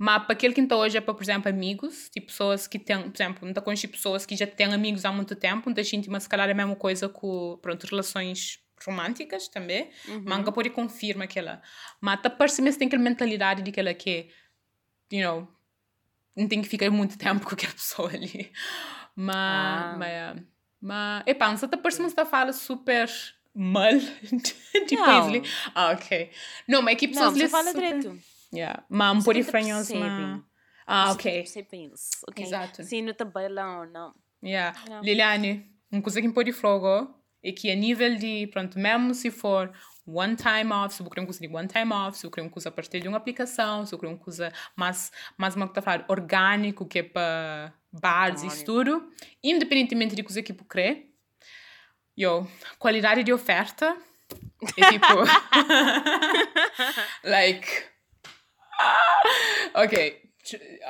[0.00, 3.10] Mas para aquele que está hoje é para, por exemplo, amigos, tipo pessoas que têm,
[3.10, 5.96] por exemplo, não está conhecendo pessoas que já têm amigos há muito tempo, não está
[5.96, 9.90] íntima, se calhar é a mesma coisa com, pronto, relações românticas também.
[10.06, 10.22] Uhum.
[10.24, 11.60] Mas nunca pode confirmar aquela.
[12.00, 14.28] Mas tá parece mesmo tem aquela mentalidade de que ela quer
[15.10, 15.48] you know,
[16.38, 18.50] não tenho que ficar muito tempo com aquela pessoa ali.
[19.14, 19.96] Mas, Ah.
[19.98, 20.42] mas,
[20.80, 23.08] mas, epá, não sei, parece que você fala super
[23.54, 23.92] mal
[24.86, 25.04] de Não.
[25.04, 25.42] Paisley.
[25.74, 26.30] Ah, ok.
[26.68, 27.98] Não, mas é que pessoas Não, você fala super...
[27.98, 28.18] direito.
[28.54, 28.82] Yeah.
[28.88, 30.00] Mas um Você estranhos, percebe.
[30.10, 30.42] mas...
[30.86, 31.46] Ah, Você ok.
[32.28, 32.44] ok?
[32.44, 32.82] Exato.
[32.84, 34.14] Sim, no tabelão, não.
[34.42, 34.78] Yeah.
[34.88, 35.02] Não.
[35.02, 37.08] Liliane, uma coisa que me pode falar
[37.42, 39.70] é que a nível de, pronto, mesmo se for
[40.08, 42.48] one time off, se eu querer uma coisa de one time off, se eu querer
[42.48, 46.06] coisa a partir de uma aplicação, se eu querer coisa mais, mais uma que falar
[46.08, 49.10] orgânico, que é para bares e tudo,
[49.42, 51.10] independentemente de coisa que eu querer,
[52.16, 52.46] yo,
[52.78, 53.96] qualidade de oferta
[54.76, 55.06] é tipo,
[57.24, 57.68] like,
[59.74, 60.22] ok,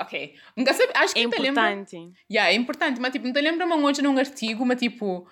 [0.00, 2.12] ok, nunca sabe, acho que É importante.
[2.31, 5.28] Yeah, é importante, mas tipo, não te lembra uma ontem num artigo, mas tipo,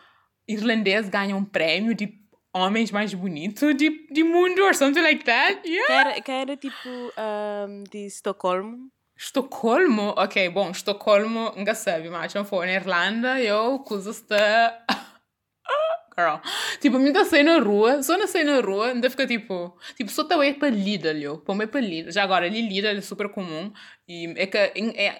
[0.49, 2.26] irlandês ganha um prêmio de
[2.57, 5.61] homens mais bonitos de, de mundo or something like that?
[5.67, 5.87] Yeah.
[5.87, 8.89] Que era, que era tipo ahm, de Estocolmo.
[9.17, 10.15] Estocolmo?
[10.17, 14.85] Ok, bom, Estocolmo, nunca sabe, mas eu for na Irlanda, eu está...
[16.19, 16.41] Girl.
[16.81, 19.77] Tipo, me dá sair na rua, só na sair na rua, ainda fica tipo...
[19.95, 21.39] Tipo, só tá para Lidl, eu.
[21.39, 22.11] Para ir para Lidl.
[22.11, 23.71] Já agora, ali Lidl é super comum.
[24.09, 24.73] E é que é,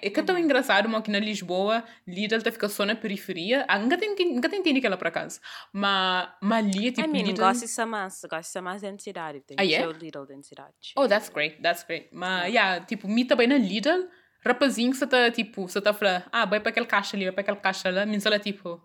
[0.03, 3.65] é que é tão engraçado, mas aqui na Lisboa, Lidl tá fica só na periferia.
[3.69, 5.39] Ah, nunca tem, nunca tem entendido aquela por acaso.
[5.73, 7.43] Mas, mas ali, tipo, I mean, Lidl...
[7.43, 9.41] gosto de massa, gosto de massa dentro da cidade.
[9.41, 9.89] Tem Ah, yeah?
[9.89, 10.93] o Lidl dentro da cidade.
[10.97, 12.09] Oh, that's great, that's great.
[12.13, 14.09] Mas, yeah, tipo, me também na Lidl,
[14.45, 17.35] rapazinho que você tá, tipo, você tá falando, ah, vai para aquele caixa ali, vai
[17.35, 18.81] para aquele caixa lá, me ela, tipo...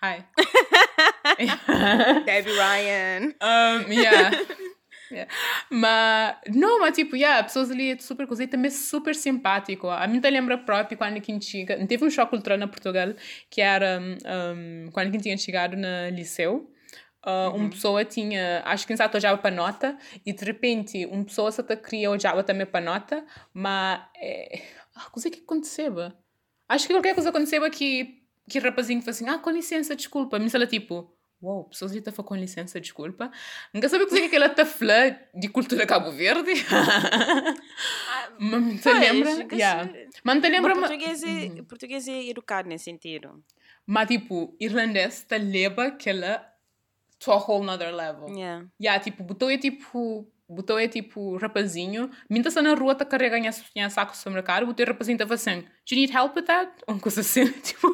[0.00, 0.24] Hi.
[2.24, 3.34] Debbie Ryan.
[3.42, 4.30] um, yeah.
[5.10, 5.28] yeah.
[5.70, 9.88] Mas, não, mas tipo, yeah, pessoas ali é super coisa e também super simpático.
[9.88, 13.12] A mim te lembra próprio quando que chega, teve um choque cultural na Portugal,
[13.50, 16.70] que era um, quando que tinha chegado no liceu.
[17.26, 21.50] Uh, Uma pessoa tinha, acho que não odiava para nota, e de repente uma pessoa
[21.50, 24.62] só queria odiava também para nota, mas é,
[24.94, 26.12] ah, coisa que aconteceu?
[26.68, 28.17] Acho que qualquer coisa aconteceu que
[28.48, 30.38] que o rapazinho falou assim, ah, com licença, desculpa.
[30.38, 33.30] Mas ela tipo, uau, pessoas já estão com licença, desculpa.
[33.72, 36.52] Nunca sabia o que é que ela está falando de cultura Cabo Verde.
[38.40, 39.90] Mas me te lembra, yeah.
[40.22, 43.42] Mas te lembra, Mas português é, português é educado nesse sentido.
[43.84, 46.46] mas tipo, irlandês te leva aquela
[47.18, 48.28] to a whole nother level.
[48.28, 48.66] Yeah.
[48.80, 50.30] Yeah, tipo, botou é tipo.
[50.50, 54.88] Botou é tipo rapazinho, minta na rua tá carregando a saco do supermercado, botou o
[54.88, 56.72] rapazinho tava assim, do you need help with that?
[56.88, 57.86] Uma coisa assim, tipo,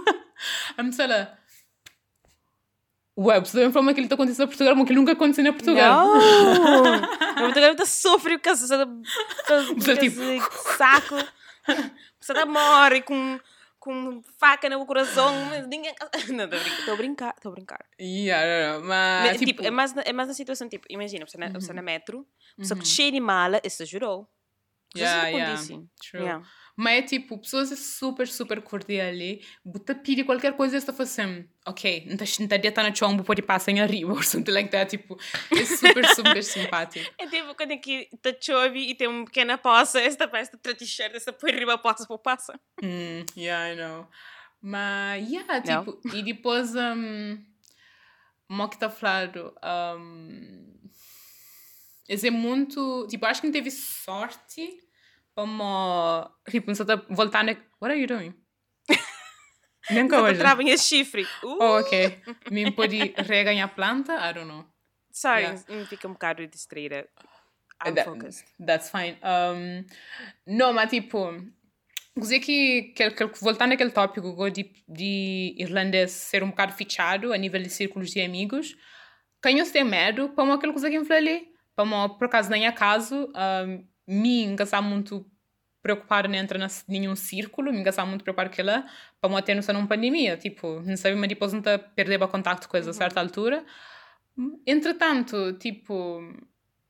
[1.07, 1.37] lá.
[3.17, 5.53] Ué, você também falou que ele tá acontecendo em Portugal, mas que nunca aconteceu em
[5.53, 6.05] Portugal.
[6.17, 6.95] Não!
[6.97, 8.51] Eu Portugal está sofre com
[9.97, 11.15] tipo- saco.
[12.21, 13.39] Você tá morre com,
[13.79, 15.31] com faca no coração.
[15.69, 15.95] Ninguém...
[16.35, 17.35] Não, estou a brincar.
[17.37, 17.85] Estou a brincar.
[18.01, 21.49] Yeah, mas, tipo, tipo, é, mais, na- é mais na situação, tipo, imagina, você na,
[21.51, 21.77] você Uhum.
[21.77, 22.27] na metro,
[22.59, 24.29] você cheio de mala, e você jurou.
[24.97, 25.89] Já yeah, se yeah, acontece.
[26.11, 26.23] true.
[26.23, 26.45] Yeah.
[26.77, 29.15] Mas é tipo, pessoas é super, super cordial
[29.65, 33.81] bota pedir qualquer coisa está fazendo, ok, não está tá na chombo, pode passar em
[33.81, 35.17] arriba, or something like that, tipo,
[35.53, 37.09] é super, super simpático.
[37.17, 41.15] É tipo quando aqui tá chove e tem uma pequena poça, esta esta outra t-shirt,
[41.15, 42.59] esta por arriba passa por passa.
[42.83, 44.09] Hum, yeah, I know.
[44.61, 45.85] Mas, yeah, Não.
[45.85, 47.39] tipo, e depois, um,
[48.49, 49.55] uma que está falando,
[49.99, 50.75] um,
[52.09, 54.84] é muito, tipo, acho que não teve sorte
[55.35, 58.35] como, tipo, não está voltando, what are you doing?
[59.91, 60.39] Nunca Só hoje.
[60.39, 61.25] trava em chifre.
[61.43, 62.19] Uh, Oh, ok.
[62.51, 64.15] Me pode reganhar a planta?
[64.15, 64.65] I don't know.
[65.13, 65.63] sorry, yeah.
[65.69, 67.07] me fica um bocado distraída.
[67.85, 68.45] I'm That- focused.
[68.65, 69.19] That's fine.
[69.23, 69.85] Um,
[70.47, 71.35] não, mas tipo,
[72.17, 77.37] dizer que, que, que voltando àquele tópico de, de irlandês ser um bocado fichado a
[77.37, 78.75] nível de círculos de amigos,
[79.43, 82.67] canhos tem medo, para uma aquela coisa que eu falei, para uma, por acaso, nem
[82.67, 85.27] acaso, um, me engasar muito
[85.83, 88.87] preocupado em entrar em nenhum círculo, me engasar muito preocupado com ela,
[89.21, 92.67] para uma ter noção numa pandemia, tipo, não sabia, depois não tá perder o contato
[92.69, 93.65] com a certa altura.
[94.67, 96.21] Entretanto, tipo,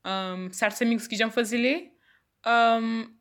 [0.07, 1.93] um, certos amigos que já me faziam ler,
[2.47, 3.13] um,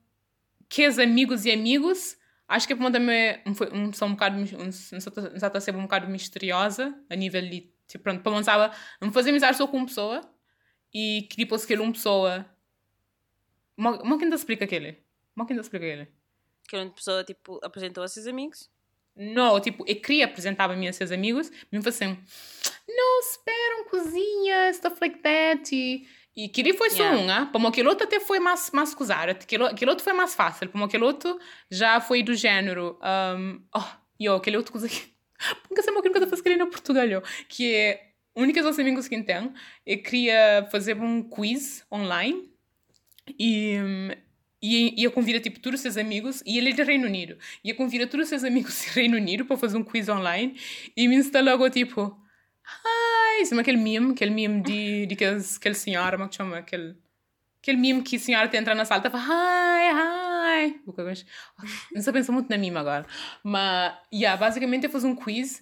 [0.70, 5.56] que os amigos e amigos, acho que para também um, são um bocado, um, certo
[5.56, 9.32] a ser um bocado misteriosa, a nível de, tipo, pronto, para não sabe, não fazer
[9.32, 10.22] amizade só com uma pessoa,
[10.94, 12.46] e que depois que uma pessoa,
[13.78, 14.98] uma, uma te explica aquele?
[15.36, 16.08] Uma quem te explica aquele?
[16.68, 18.70] Que uma pessoa, tipo, apresentou a seus amigos.
[19.16, 22.18] Não, tipo, eu queria apresentar-me a seus amigos, me falou assim,
[22.88, 27.22] não, esperam, cozinha, stuff like that, e, e foi só Yeah.
[27.22, 27.46] um, ah?
[27.46, 30.84] Para aquele outro até foi mais, mais coisado, aquele, aquele outro foi mais fácil, para
[30.84, 31.39] aquele outro
[31.70, 33.00] já foi do género,
[33.38, 33.84] um, oh,
[34.20, 35.14] e aquele outro coisa que,
[35.70, 39.24] nunca sei o que eu fazendo na Portugal, que é, únicas dos amigos que eu
[39.24, 39.54] tenho,
[39.86, 42.52] eu queria fazer um quiz online,
[43.28, 43.78] e,
[44.61, 47.38] e ia convidar tipo todos os seus amigos e ele é do Reino Unido.
[47.63, 50.57] Ia convidar todos os seus amigos do Reino Unido para fazer um quiz online
[50.95, 52.17] e me instalou logo tipo
[53.39, 56.57] hi sabe aquele meme aquele meme de, de aquele, aquele senhora como é que chama?
[56.57, 56.95] Aquele
[57.61, 60.82] aquele meme que a senhora te entra na sala e fala hi hi
[61.93, 63.05] não sei pensar muito na meme agora.
[63.43, 65.61] Mas yeah, basicamente eu fiz um quiz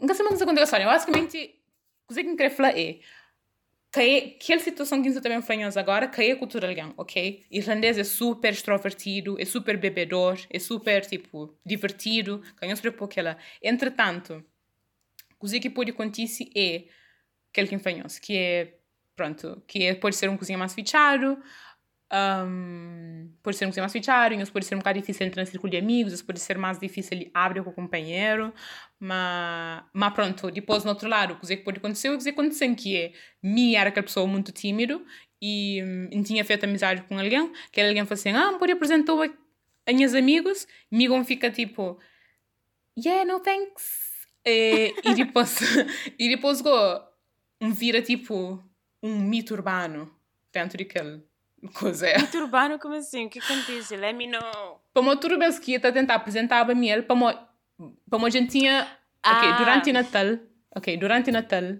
[0.00, 1.54] nunca sei mais o que aconteceu basicamente
[2.10, 3.00] o que eu quero falar é
[3.90, 7.44] que aquela situação que também falamos agora, que é a cultura alemã, ok?
[7.50, 13.10] Irlandês é super extrovertido, é super bebedor, é super, tipo, divertido, que se preocupa com
[13.10, 13.38] aquela.
[13.62, 14.44] Entretanto,
[15.40, 16.84] o que pode acontecer é
[17.50, 18.78] aquele que falamos, que é,
[19.16, 21.42] pronto, que é, pode ser um cozinha mais fechado,
[22.12, 25.70] um, pode ser um cozinha mais fechado, pode ser um bocado difícil entrar no círculo
[25.70, 28.52] de amigos, pode ser mais difícil abrir com o companheiro,
[28.98, 32.96] mas, mas pronto, depois no outro lado, o que pode acontecer, o que aconteceu que
[32.96, 35.04] é, me era aquela pessoa muito tímido
[35.40, 35.82] e
[36.12, 39.12] um, tinha feito amizade com alguém, que alguém falou assim, ah, pode apresentar
[39.86, 41.98] a meus amigos, amigo fica tipo,
[42.98, 44.08] yeah, no thanks.
[44.44, 45.58] E, e depois,
[46.18, 46.70] e depois go,
[47.60, 48.62] um vira tipo
[49.02, 50.10] um mito urbano
[50.52, 51.22] dentro daquele
[51.74, 52.06] coisa.
[52.18, 53.26] Mito urbano como assim?
[53.26, 53.96] O que acontece?
[53.96, 54.80] Let me know.
[54.92, 57.48] Para uma turma que ia tentar apresentar a mim, para uma
[58.10, 58.88] como a gente tinha.
[59.22, 59.38] Ah.
[59.38, 60.38] Ok, durante Natal.
[60.74, 61.78] Ok, durante Natal.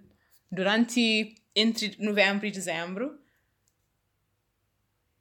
[0.51, 1.35] Durante.
[1.55, 3.19] Entre novembro e dezembro.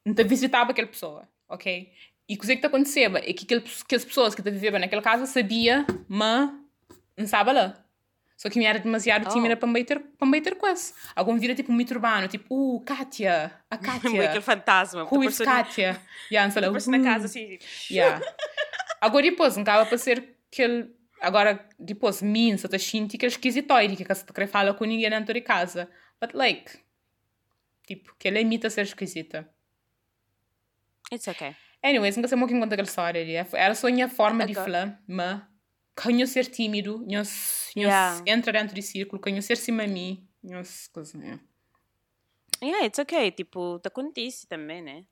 [0.06, 1.28] Então visitava aquela pessoa.
[1.50, 1.92] Ok?
[2.30, 3.08] E o que é que acontecia?
[3.08, 6.52] É que, aquele, que as pessoas que viviam naquela casa sabia, mas
[7.16, 7.87] não estava lá.
[8.38, 9.34] Só que me era demasiado oh.
[9.34, 10.94] tímida para me ter, para me ter quase.
[11.16, 14.26] Algum vira tipo um mito urbano, tipo, uh, Kátia, a Kátia.
[14.26, 15.04] Aquele fantasma.
[15.06, 16.00] Who is Kátia?
[16.32, 16.98] Yeah, não sei lá.
[16.98, 17.58] na casa assim.
[17.90, 18.24] Yeah.
[19.02, 23.26] Agora depois, não estava para ser que ele agora depois mim se tá senti que
[23.26, 25.90] é esquisitoide que você quer falar com ninguém dentro de casa
[26.22, 26.78] but like
[27.88, 29.50] tipo que ela imita ser esquisita
[31.12, 34.46] it's okay anyways nunca sei muito que conta aquela história era só a minha forma
[34.46, 35.42] de falar mas
[35.98, 37.24] canho ser tímido canho
[37.76, 38.24] yeah.
[38.26, 39.20] entra dentro de círculo
[39.58, 41.42] cima a mim canho coisa yeah.
[42.62, 45.06] yeah it's okay tipo te acontece também né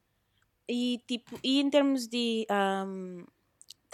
[0.69, 3.25] e tipo e em termos de um,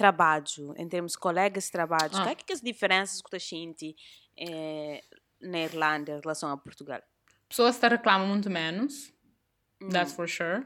[0.02, 2.24] trabalho, em termos de colegas de trabalho, ah.
[2.24, 3.96] quais que as diferenças que tu sente
[4.36, 5.04] eh,
[5.39, 7.02] na Irlanda em relação a Portugal?
[7.48, 9.14] Pessoas te reclamam muito menos,
[9.80, 9.89] mm.
[9.89, 10.66] that's for sure.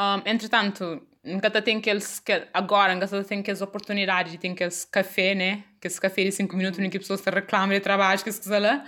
[0.00, 5.64] Um, entretanto, nunca tem aqueles, que, agora nunca tem aquelas oportunidades, tem aqueles café, né?
[5.76, 8.58] Aqueles café de 5 minutos em que as pessoas te reclamam de trabalho, que se
[8.58, 8.82] lá.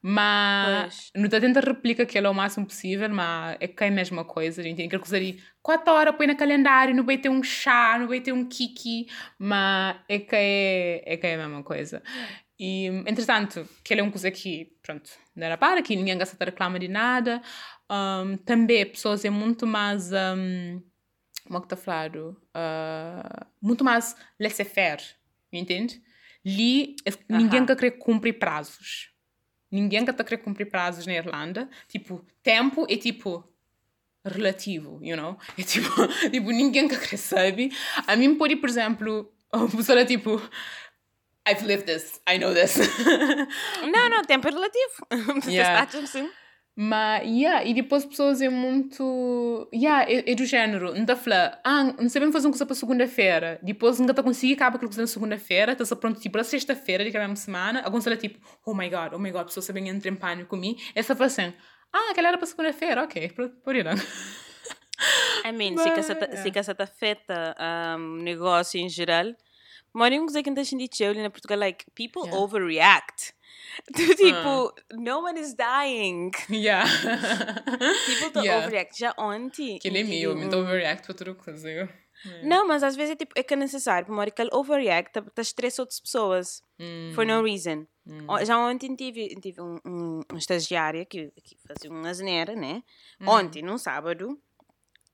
[0.00, 4.24] Mas não está tentando replicar aquilo ao máximo possível, mas é que é a mesma
[4.24, 4.60] coisa.
[4.60, 5.18] A gente tem que usar
[5.62, 9.06] 4 horas, põe no calendário, não vai ter um chá, não vai ter um kiki,
[9.38, 12.02] mas é que é, é, que é a mesma coisa.
[12.58, 16.78] E, entretanto, que é uma coisa que, pronto, não era para, que ninguém gasta reclama
[16.78, 17.42] de nada.
[17.90, 20.80] Um, também pessoas é muito mais, um,
[21.46, 22.36] como é que está falando?
[22.54, 25.02] Uh, muito mais laissez-faire,
[25.52, 26.00] entende?
[26.44, 27.76] Ninguém uh -huh.
[27.76, 29.14] quer cumprir prazos
[29.74, 31.68] ninguém que está a querer cumprir prazos na Irlanda.
[31.88, 33.44] Tipo, tempo é tipo
[34.24, 35.36] relativo, you know?
[35.58, 35.90] É tipo,
[36.30, 37.72] tipo ninguém que quer sabe.
[38.06, 40.40] A mim pode, por exemplo, uma pessoa tipo
[41.46, 42.76] I've lived this, I know this.
[43.82, 45.44] não, não, tempo é relativo.
[45.50, 45.86] Yeah.
[46.76, 49.68] Mas, yeah, e depois pessoas é muito.
[49.72, 50.96] Yeah, é, é do género.
[50.96, 53.60] Está falando, ah, não sabemos fazer uma coisa para segunda-feira.
[53.62, 55.72] Depois não está conseguir acabar aquilo coisa na segunda-feira.
[55.72, 57.80] Está-se pronto, tipo, para sexta-feira, de cada semana.
[57.82, 60.80] Alguns é tipo, oh my god, oh my god, pessoas sabem entrar em pânico comigo.
[60.96, 61.54] Essa fala assim,
[61.92, 63.30] ah, aquela era para segunda-feira, ok,
[63.62, 63.86] por ir.
[65.44, 65.84] I mean, But,
[66.42, 67.54] se que essa afeta
[67.96, 69.26] um, negócio em geral,
[69.94, 72.36] que a gente diz ali na Portugal, like, people yeah.
[72.36, 73.32] overreact.
[74.16, 74.72] tipo, uh.
[75.00, 76.32] no one is dying.
[76.48, 76.84] Yeah.
[78.06, 78.58] People to yeah.
[78.58, 78.98] overreact.
[78.98, 79.78] Já ontem.
[79.78, 81.68] Que nem meu, me overreact para tudo coisa.
[81.68, 81.92] Yeah.
[82.42, 84.06] Não, mas às vezes é, tipo, é que é necessário.
[84.06, 86.62] Porque que ele overreact, tá, tá estressa outras pessoas.
[86.78, 87.14] Mm.
[87.14, 87.86] For no reason.
[88.06, 88.44] Mm.
[88.44, 92.82] Já ontem tive, tive um, um, um estagiário que, que fazia uma asneira, né?
[93.20, 93.28] Mm.
[93.28, 94.38] Ontem, num sábado,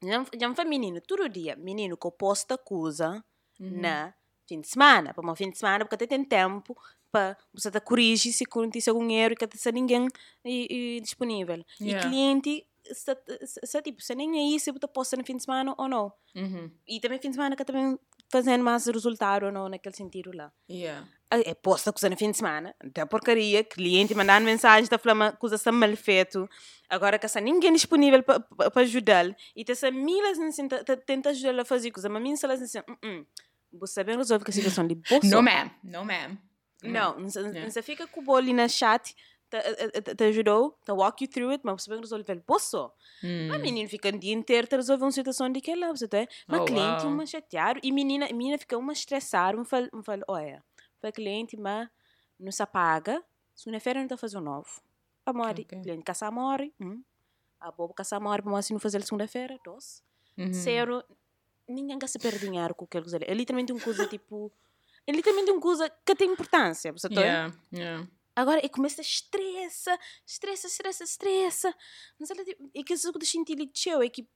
[0.03, 3.22] já, já foi menino, todo dia, menino que posta coisa
[3.61, 3.81] -hmm.
[3.81, 4.14] na
[4.51, 5.14] fim de semana.
[5.14, 6.76] Para um fim de semana, porque até tem tempo
[7.12, 10.09] para você tá corrigir se acontece algum erro que está ninguém
[10.44, 11.64] e, e disponível.
[11.80, 12.07] Yeah.
[12.07, 15.42] E cliente se, se, se, tipo, se nem aí se você posta no fim de
[15.42, 16.12] semana ou não.
[16.34, 16.70] Uhum.
[16.86, 17.98] E também fim de semana que também
[18.30, 20.53] fazendo mais resultado ou não naquele sentido lá.
[20.68, 21.07] Yeah.
[21.30, 25.55] É posta coisa no fim de semana, até porcaria, cliente mandando mensagem, está falando coisa
[25.55, 26.48] está mal feito,
[26.88, 30.66] agora que está ninguém disponível para ajudar e tem milas assim,
[31.07, 33.26] tenta ajudar a fazer coisa, mas mim se elas assim, uh -uh.
[33.73, 35.27] Você bem resolve a situação de bolsa.
[35.27, 36.39] No ma'am, no ma'am.
[36.83, 37.83] Não, não, yeah.
[37.83, 39.14] fica com o bolo na chat
[39.51, 42.93] te, te, te ajudou, te walk you through it, mas você vai resolver o.
[43.23, 43.53] Hum.
[43.53, 46.27] A menina fica o dia inteiro a resolver uma situação de que ela, você tá?
[46.49, 49.89] Uma Oh, cliente, uma chatear, e menina, menina fica uma estressar, uma fala,
[50.29, 50.62] olha,
[51.01, 51.89] foi cliente, mas
[52.39, 53.23] não se apaga,
[53.55, 54.81] segunda-feira não está fazendo novo.
[55.27, 57.03] A morre, cliente caça morre, um.
[57.61, 60.03] A boba caça morre, mas assim não fazer segunda-feira, dois.
[60.39, 60.53] Uhum.
[60.53, 61.05] Zero,
[61.71, 63.16] ninguém quer se perder dinheiro com coisa.
[63.16, 63.25] ali.
[63.29, 64.53] É literalmente uma coisa tipo.
[65.07, 67.21] É literalmente uma coisa que tem importância, você tá?
[67.21, 68.09] Yeah, yeah.
[68.37, 71.75] Agora, e começa a estressa, estressa, estressa, estressa.
[72.18, 74.27] Mas ela, tipo, é que isso que eu senti ali, tchau, é que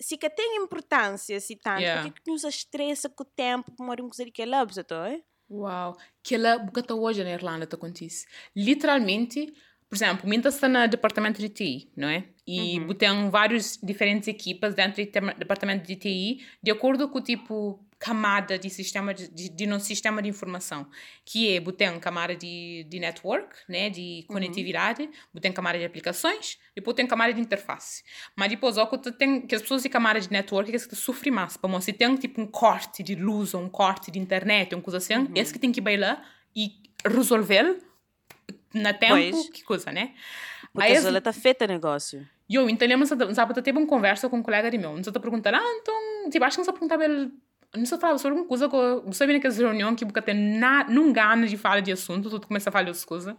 [0.00, 2.02] se que tem importância, se tanto, Yeah.
[2.08, 5.10] porque que usa estressa com o tempo, para uma coisa que é lá, você tá?
[5.50, 5.96] Uau!
[6.22, 8.26] Que ela bocata hoje na Irlanda te acontece.
[8.54, 9.52] Literalmente,
[9.88, 12.24] por exemplo, minha está no departamento de TI, não é?
[12.46, 12.94] E Uhum.
[12.94, 18.58] tem várias diferentes equipas dentro do departamento de TI, de acordo com o tipo camada
[18.58, 20.86] de sistema de, de, de nosso sistema de informação,
[21.24, 25.08] que é tem camada de, de network, né, de conectividade,
[25.40, 28.04] tem camada de aplicações, depois tem camada de interface.
[28.36, 31.56] Mas depois, ó, tem que as pessoas de camada de network é que sofrem mais,
[31.56, 34.98] para se tem tipo um corte de luz ou um corte de internet, uma coisa
[34.98, 36.22] assim, esse que tem que lá
[36.54, 36.70] e
[37.04, 37.87] resolver
[38.72, 39.48] na tempo, Pois.
[39.50, 40.12] que coisa, né?
[40.72, 42.26] Porque Aí, ela está feita negócio.
[42.48, 45.18] eu, então, lembro, eu teve uma conversa com um colega de meu, não sei, te
[45.18, 47.30] perguntar, ah, então, tipo, acho que não perguntar ele,
[47.76, 50.32] não sei falar sobre uma coisa que, você vê naquelas reuniões que você
[50.88, 53.34] não gana de falar de assunto, tu começa a falar de coisas.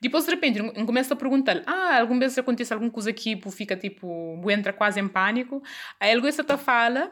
[0.00, 3.50] Depois, de repente, eu começo a perguntar, ah, alguma vez acontece alguma coisa que, tipo,
[3.50, 5.62] fica, tipo, entra quase em pânico.
[5.98, 7.10] Aí, ele de fala,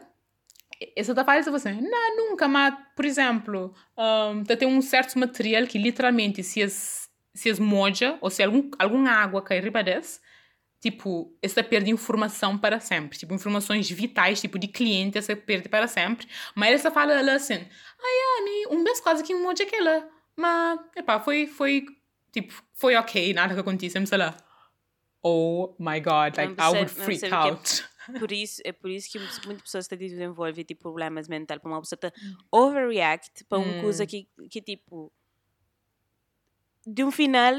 [0.95, 5.67] essa da fala, você assim, não, nunca, mas, por exemplo, um, tem um certo material
[5.67, 7.06] que, literalmente, se as,
[7.37, 10.19] se as moja, ou se algum, alguma água cai riba desse,
[10.79, 13.17] tipo, essa perde informação para sempre.
[13.17, 16.27] Tipo, informações vitais, tipo, de cliente, essa perde para sempre.
[16.55, 20.09] Mas essa fala ela assim, ai, Annie, um mês quase que um aquela.
[20.35, 21.85] Mas, epá, foi, foi,
[22.31, 24.35] tipo, foi ok, nada que aconteceu, sei lá.
[25.23, 27.85] Oh my God, like, I would freak é out.
[28.19, 31.59] Por isso, é por isso que muitas pessoas estão desenvolvendo tipo, problemas mentais.
[31.59, 32.11] Para uma pessoa tá
[32.51, 33.81] overreact para uma Hum.
[33.81, 35.11] coisa que, que, tipo,
[36.87, 37.53] de um final,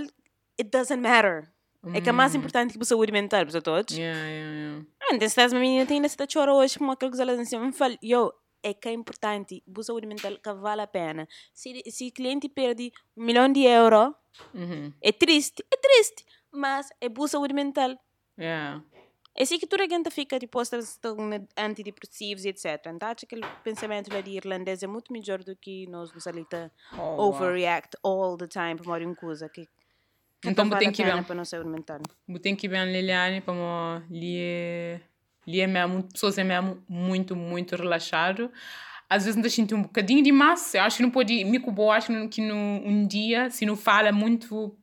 [0.58, 1.50] it doesn't matter.
[1.94, 2.38] É que é mais Hum.
[2.38, 3.96] importante que a saúde mental, para todos.
[3.96, 4.86] Yeah, yeah, yeah.
[5.02, 7.72] Ah, então se estás uma menina tem nessa chora hoje, como aquela coisa assim, me
[7.72, 11.28] fala, yo, é que é importante, a saúde mental que vale a pena.
[11.54, 14.12] Se, se o cliente perde um milhão de euros,
[14.52, 14.92] Mhm.
[15.00, 17.96] é triste, é triste, mas é boa saúde mental.
[18.38, 18.82] Yeah.
[19.38, 21.16] É assim que toda a gente fica tipo, estão
[21.56, 22.64] antidepressivos e etc.
[22.92, 26.26] Então, acho que aquele pensamento lá de irlandês é muito melhor do que nós nos
[26.26, 27.28] ali tá Oh, wow.
[27.28, 29.68] overreact all the time para uma coisa que,
[30.44, 31.22] Então, não vale tem a que ver.
[31.24, 32.00] para a nossa saúde mental.
[32.42, 35.00] Tenho que ver a Liliane para lhe
[35.46, 38.50] lhe é mesmo pessoas é mesmo muito muito relaxado
[39.08, 41.90] às vezes ainda sinto um bocadinho de massa eu acho que não pode me cubo
[41.90, 44.76] acho que no, um dia se não fala muito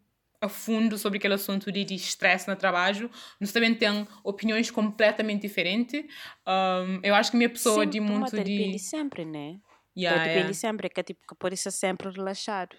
[0.45, 5.41] a fundo sobre aquele assunto de de estresse no trabalho nós também tem opiniões completamente
[5.41, 6.05] diferentes
[6.47, 9.59] um, eu acho que minha pessoa Sim, de muito depende de sempre, né?
[9.97, 10.53] yeah, depende yeah.
[10.53, 12.75] sempre, que é tipo, que pode ser sempre relaxado.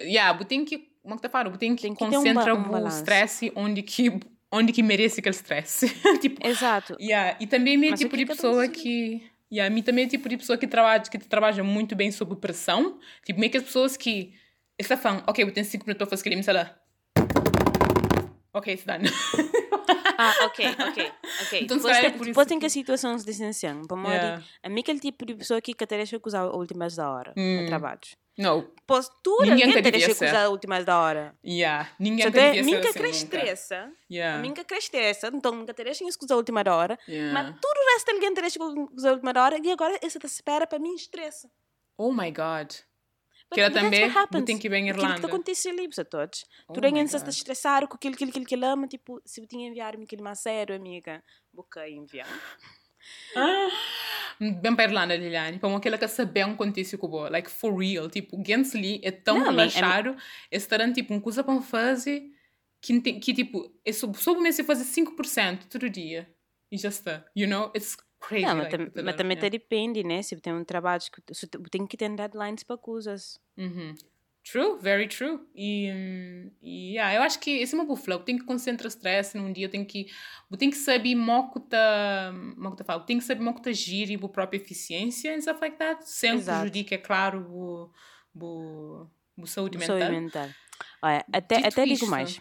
[0.00, 2.78] yeah, eu tenho que como é que tá falando que Tem que um concentrar ba-
[2.78, 4.10] um o estresse onde que
[4.50, 5.86] onde que merece aquele estresse
[6.20, 6.96] tipo Exato.
[7.00, 9.30] Yeah, e também é Mas tipo que de que pessoa um que.
[9.52, 12.98] Yeah, mim também é tipo de pessoa que trabalha, que trabalha muito bem sob pressão.
[13.24, 14.34] Tipo, meio que as pessoas que.
[14.78, 16.08] Essa fã, ok, eu tenho 5 minutos para
[16.42, 16.74] sei lá.
[18.52, 19.04] Ok, it's done.
[20.18, 21.12] Ah, ok, ok,
[21.42, 21.60] ok.
[21.62, 23.82] Então, depois é por depois tem que- que situações extensão.
[23.86, 24.42] Para mim, Yeah.
[24.62, 27.60] a mim aquele tipo de pessoa que até deixa que usar últimas da hora Hum.
[27.60, 28.00] no trabalho.
[28.38, 31.34] Não, Postura, Ninguém te deixa que usar últimas da hora.
[31.44, 33.92] yeah, ninguém tem, ser nunca cresce estressa.
[34.10, 36.98] Yeah, Nunca cresce estressa, então nunca te deixa que usar a última da hora.
[37.06, 37.32] yeah.
[37.34, 38.64] Mas tudo o resto ninguém te deixa que
[38.96, 39.58] usar a última da hora.
[39.62, 41.46] E agora essa espera para mim estressa.
[41.98, 42.72] Oh my god.
[43.52, 44.10] Que ela também
[44.44, 45.26] tem que ir bem em Aquilo que Irlanda.
[45.28, 46.44] acontece ali, para todos.
[46.68, 48.88] Oh tu ninguém se estressar com aquilo, aquilo, aquilo que ele ama.
[48.88, 51.22] Tipo, se eu tinha enviar-me aquele mais sério, amiga,
[51.52, 52.26] boca enviar.
[54.40, 55.58] Bem para a Irlanda, Liliane.
[55.58, 58.10] Para aquela que saber um acontece com o Like, for real.
[58.10, 60.16] Tipo, Gensli é tão Não, a a relaxado.
[60.50, 62.24] Estarão, tipo, uma coisa para fazer
[62.82, 66.28] que, que tipo, é soube mesmo fazer 5% todo dia.
[66.70, 67.24] E já está.
[67.34, 67.70] You know?
[67.74, 67.96] It's
[68.26, 68.44] crazy.
[68.44, 69.48] Não, mas, like, mas também yeah.
[69.48, 70.22] depende, né?
[70.22, 73.40] Se tem um trabalho que se tem que ter deadlines para coisas.
[73.56, 73.94] Uhum.
[74.50, 75.40] True, very true.
[75.56, 78.20] E, hum, e yeah, eu acho que esse é uma boa flow.
[78.20, 80.06] Tem que concentrar stress num dia, tem que,
[80.48, 84.14] eu tenho que saber moco tá, moco tá fala, tem que saber moco tá gire
[84.14, 86.60] a própria eficiência and stuff like that, sem Exato.
[86.60, 87.90] prejudicar, é claro, o,
[88.40, 89.06] o,
[89.36, 90.10] o saúde Saúde mental.
[90.12, 90.48] mental.
[91.02, 92.40] Olha, até, Dito até digo isto, mais.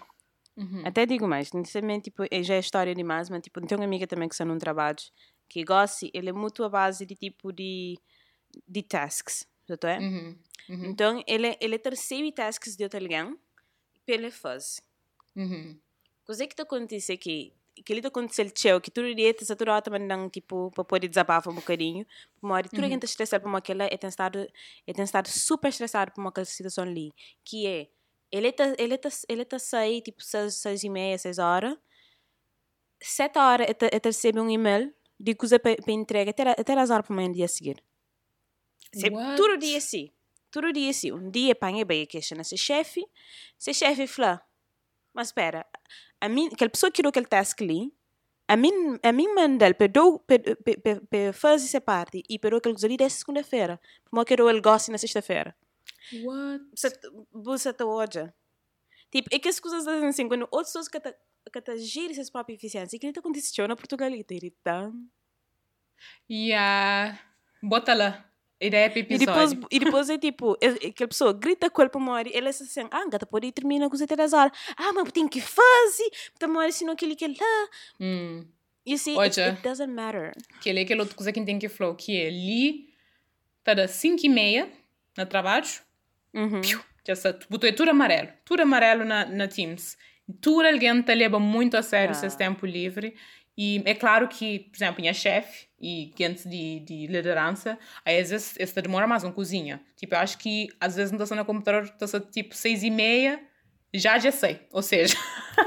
[0.56, 0.84] Uhum.
[0.86, 1.50] Até digo mais.
[1.50, 4.46] Sinceramente, tipo, é- já é história demais, mas tipo, tenho uma amiga também que está
[4.46, 4.98] num trabalho
[5.48, 7.98] que gosta, ele é muito à base de tipo de,
[8.68, 9.48] de tasks.
[9.80, 10.00] Tô, é?
[10.00, 10.38] Uhum.
[10.70, 10.86] Uhum.
[10.86, 13.38] Então, ele, ele recebe tasks de outro alguém
[14.06, 14.82] pela fase.
[15.36, 15.78] Uhum.
[16.24, 19.82] Coisa que te acontece aqui, que ele te aconteceu teu, que tu iria te saturar
[19.82, 22.06] também não tipo para poder desabafar um bocadinho,
[22.42, 22.86] uma hora tu uhum.
[22.86, 24.48] está estressado por uma aquela, e tem estado,
[24.88, 27.12] e tem estado super estressado por uma aquela situação ali,
[27.44, 27.88] que é
[28.32, 31.78] ele tá ele tá ele tá sair tipo seis, seis e meia, seis horas,
[33.02, 37.16] sete horas ele recebe um e-mail de coisa para entrega até até as horas para
[37.16, 37.84] o dia a seguir.
[39.36, 40.12] Todo dia sim.
[40.52, 41.12] Todo dia sim.
[41.12, 43.06] Um dia apanhei bem a queixa nesse chefe,
[43.58, 44.42] se chefe fala,
[45.14, 45.66] mas espera,
[46.20, 47.94] a mim, aquela pessoa que tirou aquele task ali,
[48.48, 53.18] a mim, a mim mandou para fazer essa parte e para que ele ali dessa
[53.18, 55.56] segunda-feira, porque eu ele gosta na sexta-feira.
[56.24, 56.64] What?
[57.32, 58.32] Você está hoje.
[59.12, 60.98] Tipo, é que as coisas assim, quando outras pessoas que
[61.52, 64.98] que te gira essas próprias eficiências, que ele te aconteceu na Portugal e te irritando.
[66.30, 67.20] Yeah.
[67.62, 68.26] Bota lá.
[68.60, 72.50] E depois, e depois é tipo, aquela pessoa grita com ele para e ele é
[72.50, 74.58] assim, ah, gata pode terminar com você três horas.
[74.78, 76.10] Ah, mas tem que fazer.
[76.40, 77.70] Para hora, senão aquele que lá.
[78.00, 78.46] Hum.
[78.86, 80.32] You see, it, it, doesn't matter.
[80.62, 82.94] Que é aquela outra coisa que tem que falar, que é ali,
[83.60, 84.72] está das 5 e meia,
[85.18, 85.66] no trabalho,
[86.34, 86.62] uhum.
[87.06, 89.98] já está, botou tudo amarelo, tudo amarelo na, na Teams.
[90.42, 92.30] Tudo alguém te leva muito a sério yeah.
[92.30, 93.16] seu tempo livre
[93.58, 98.56] e é claro que, por exemplo, minha chefe e gente de, de liderança, às vezes
[98.60, 99.82] esta demora mais uma cozinha.
[99.96, 103.42] Tipo, eu acho que às vezes não está no computador, está tipo seis e meia,
[103.94, 104.60] já já sei.
[104.74, 105.16] Ou seja,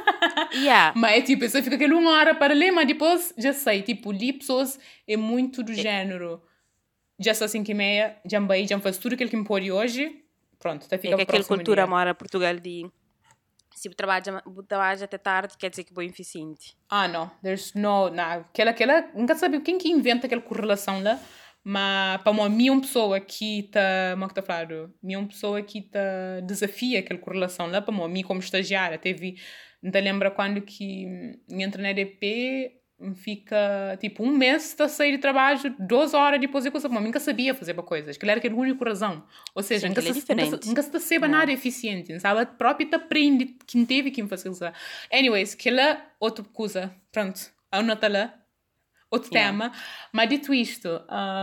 [0.53, 0.93] yeah.
[0.95, 3.81] mas é tipo, você fica aquele uma hora para ler, mas depois já sei.
[3.81, 6.43] Tipo, li pessoas é muito do género.
[7.19, 10.25] Já são cinco e meia, já me já faz tudo aquilo que me pôde hoje.
[10.59, 12.87] Pronto, até fica é que aquela cultura mora Portugal de
[13.79, 16.77] se trabalha, trabalha até tarde, quer dizer que é eficiente.
[16.89, 17.31] Ah, não.
[17.43, 18.11] There's no...
[18.11, 18.41] Não.
[18.41, 19.11] Aquela, aquela...
[19.15, 21.19] Nunca sabe quem que inventa aquela correlação lá.
[21.65, 24.11] Mas para uma minha pessoa que está...
[24.13, 24.95] Como é que está falando?
[25.03, 27.81] Minha pessoa que está desafia aquela correlação lá.
[27.81, 28.99] Para uma mim como estagiária.
[28.99, 29.37] Teve...
[29.83, 31.07] Não te lembra quando que
[31.49, 32.78] entra na EDP
[33.15, 36.99] fica tipo um mês a sair de trabalho, duas horas depois eu consigo.
[37.01, 39.25] nunca sabia fazer coisas, que era aquele único razão.
[39.55, 41.29] Ou seja, Sim, nunca, se, é nunca, nunca se percebe é.
[41.29, 42.41] nada eficiente, sabe?
[42.41, 44.75] A própria aprende que teve que usar.
[45.13, 46.95] Anyways, que é outra coisa.
[47.13, 47.41] Pronto,
[47.71, 48.35] a nota lá.
[49.11, 49.51] Outro yeah.
[49.51, 49.73] tema,
[50.13, 50.87] mas dito isto,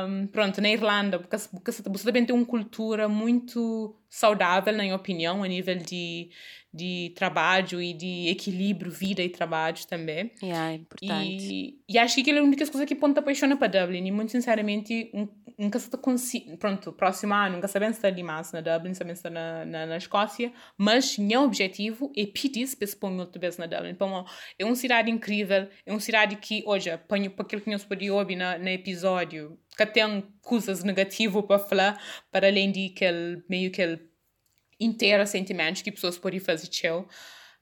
[0.08, 4.96] um, pronto, na Irlanda, porque, porque você também tem uma cultura muito saudável, na minha
[4.96, 6.30] opinião, a nível de,
[6.74, 10.32] de trabalho e de equilíbrio, vida e trabalho também.
[10.42, 11.54] Yeah, é importante.
[11.54, 14.08] E, e acho que aquela é a única coisa que ponta apaixona para Dublin.
[14.08, 15.12] E muito sinceramente,
[15.60, 16.58] nunca se consigo.
[16.58, 19.86] Pronto, próximo ano, nunca sabemos se está mais na Dublin, sabemos se está na, na,
[19.86, 20.54] na Escócia.
[20.78, 23.90] Mas meu objetivo é pedir para se pôr outra vez na Dublin.
[23.90, 24.26] Então,
[24.58, 28.38] é uma cidade incrível, é uma cidade que, hoje, para aquilo que nós podíamos ouvir
[28.38, 32.02] na, no episódio, que tem coisas negativas para falar,
[32.32, 34.16] para além de aquele meio que ele
[34.80, 37.08] inteira sentimentos que pessoas podem fazer teu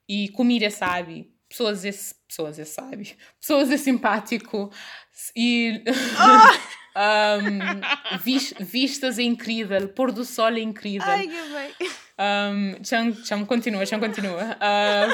[0.07, 1.91] e comida sabe pessoas é,
[2.27, 4.71] pessoas é sabe pessoas é simpático
[5.35, 5.83] e
[6.97, 11.89] um, vis, vistas é incrível pôr do sol é incrível Ai, que bem.
[12.19, 15.13] Um, continua cham continua uh,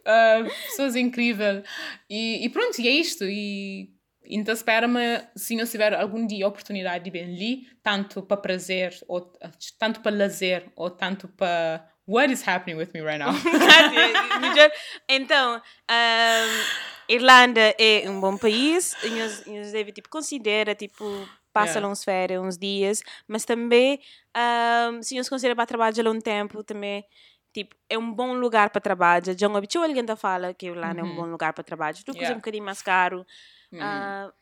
[0.00, 1.62] uh, pessoas é incrível
[2.08, 3.90] e, e pronto e é isto e
[4.36, 5.00] então espera-me,
[5.36, 9.32] se não tiver algum dia a oportunidade de ir ali, tanto para prazer, ou
[9.78, 13.32] tanto para lazer, ou tanto para What is happening with me right now?
[15.08, 21.04] então, um, Irlanda é um bom país, e nós deve tipo considera tipo
[21.52, 21.88] passa yeah.
[21.88, 24.00] uns férias, uns dias, mas também
[24.90, 27.04] um, se nós considera para trabalhar um tempo também
[27.52, 29.22] tipo, é um bom lugar para trabalhar.
[29.36, 31.16] Já um habitual alguém fala que Irlanda é um uhum.
[31.16, 31.94] bom lugar para trabalhar.
[31.94, 32.32] Tu yeah.
[32.32, 33.26] um bocadinho mais caro,
[33.72, 34.32] Uh,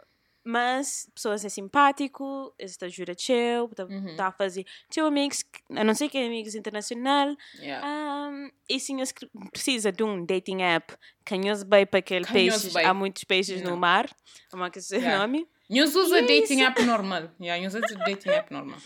[0.42, 4.16] mas pessoas é simpático, está jura teu, está uhum.
[4.16, 5.44] tá a fazer teu amigos,
[5.76, 7.36] a não ser que é amigos internacional.
[7.58, 7.86] Yeah.
[7.86, 9.12] Um, e nós
[9.52, 13.70] precisa de um dating app, canhos bem para aquele peixes, há muitos peixes yeah.
[13.70, 14.08] no mar,
[14.50, 15.18] como é que se yeah.
[15.18, 15.46] nome?
[15.68, 17.30] Nós usa dating app normal.
[17.40, 18.78] Yeah, nós usa dating app normal.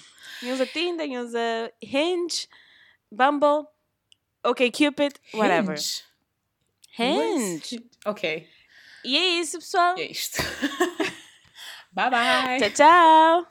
[0.43, 2.49] Nós usa Tinder, nós usa Hinge,
[3.11, 3.67] Bumble,
[4.43, 5.77] OK Cupid, whatever.
[5.77, 6.03] Hinge.
[6.99, 7.85] Hinge.
[8.05, 8.49] Ok.
[9.05, 9.99] E é isso, pessoal.
[9.99, 10.43] E é isto.
[11.93, 12.59] bye, bye.
[12.59, 13.47] Tchau, tchau.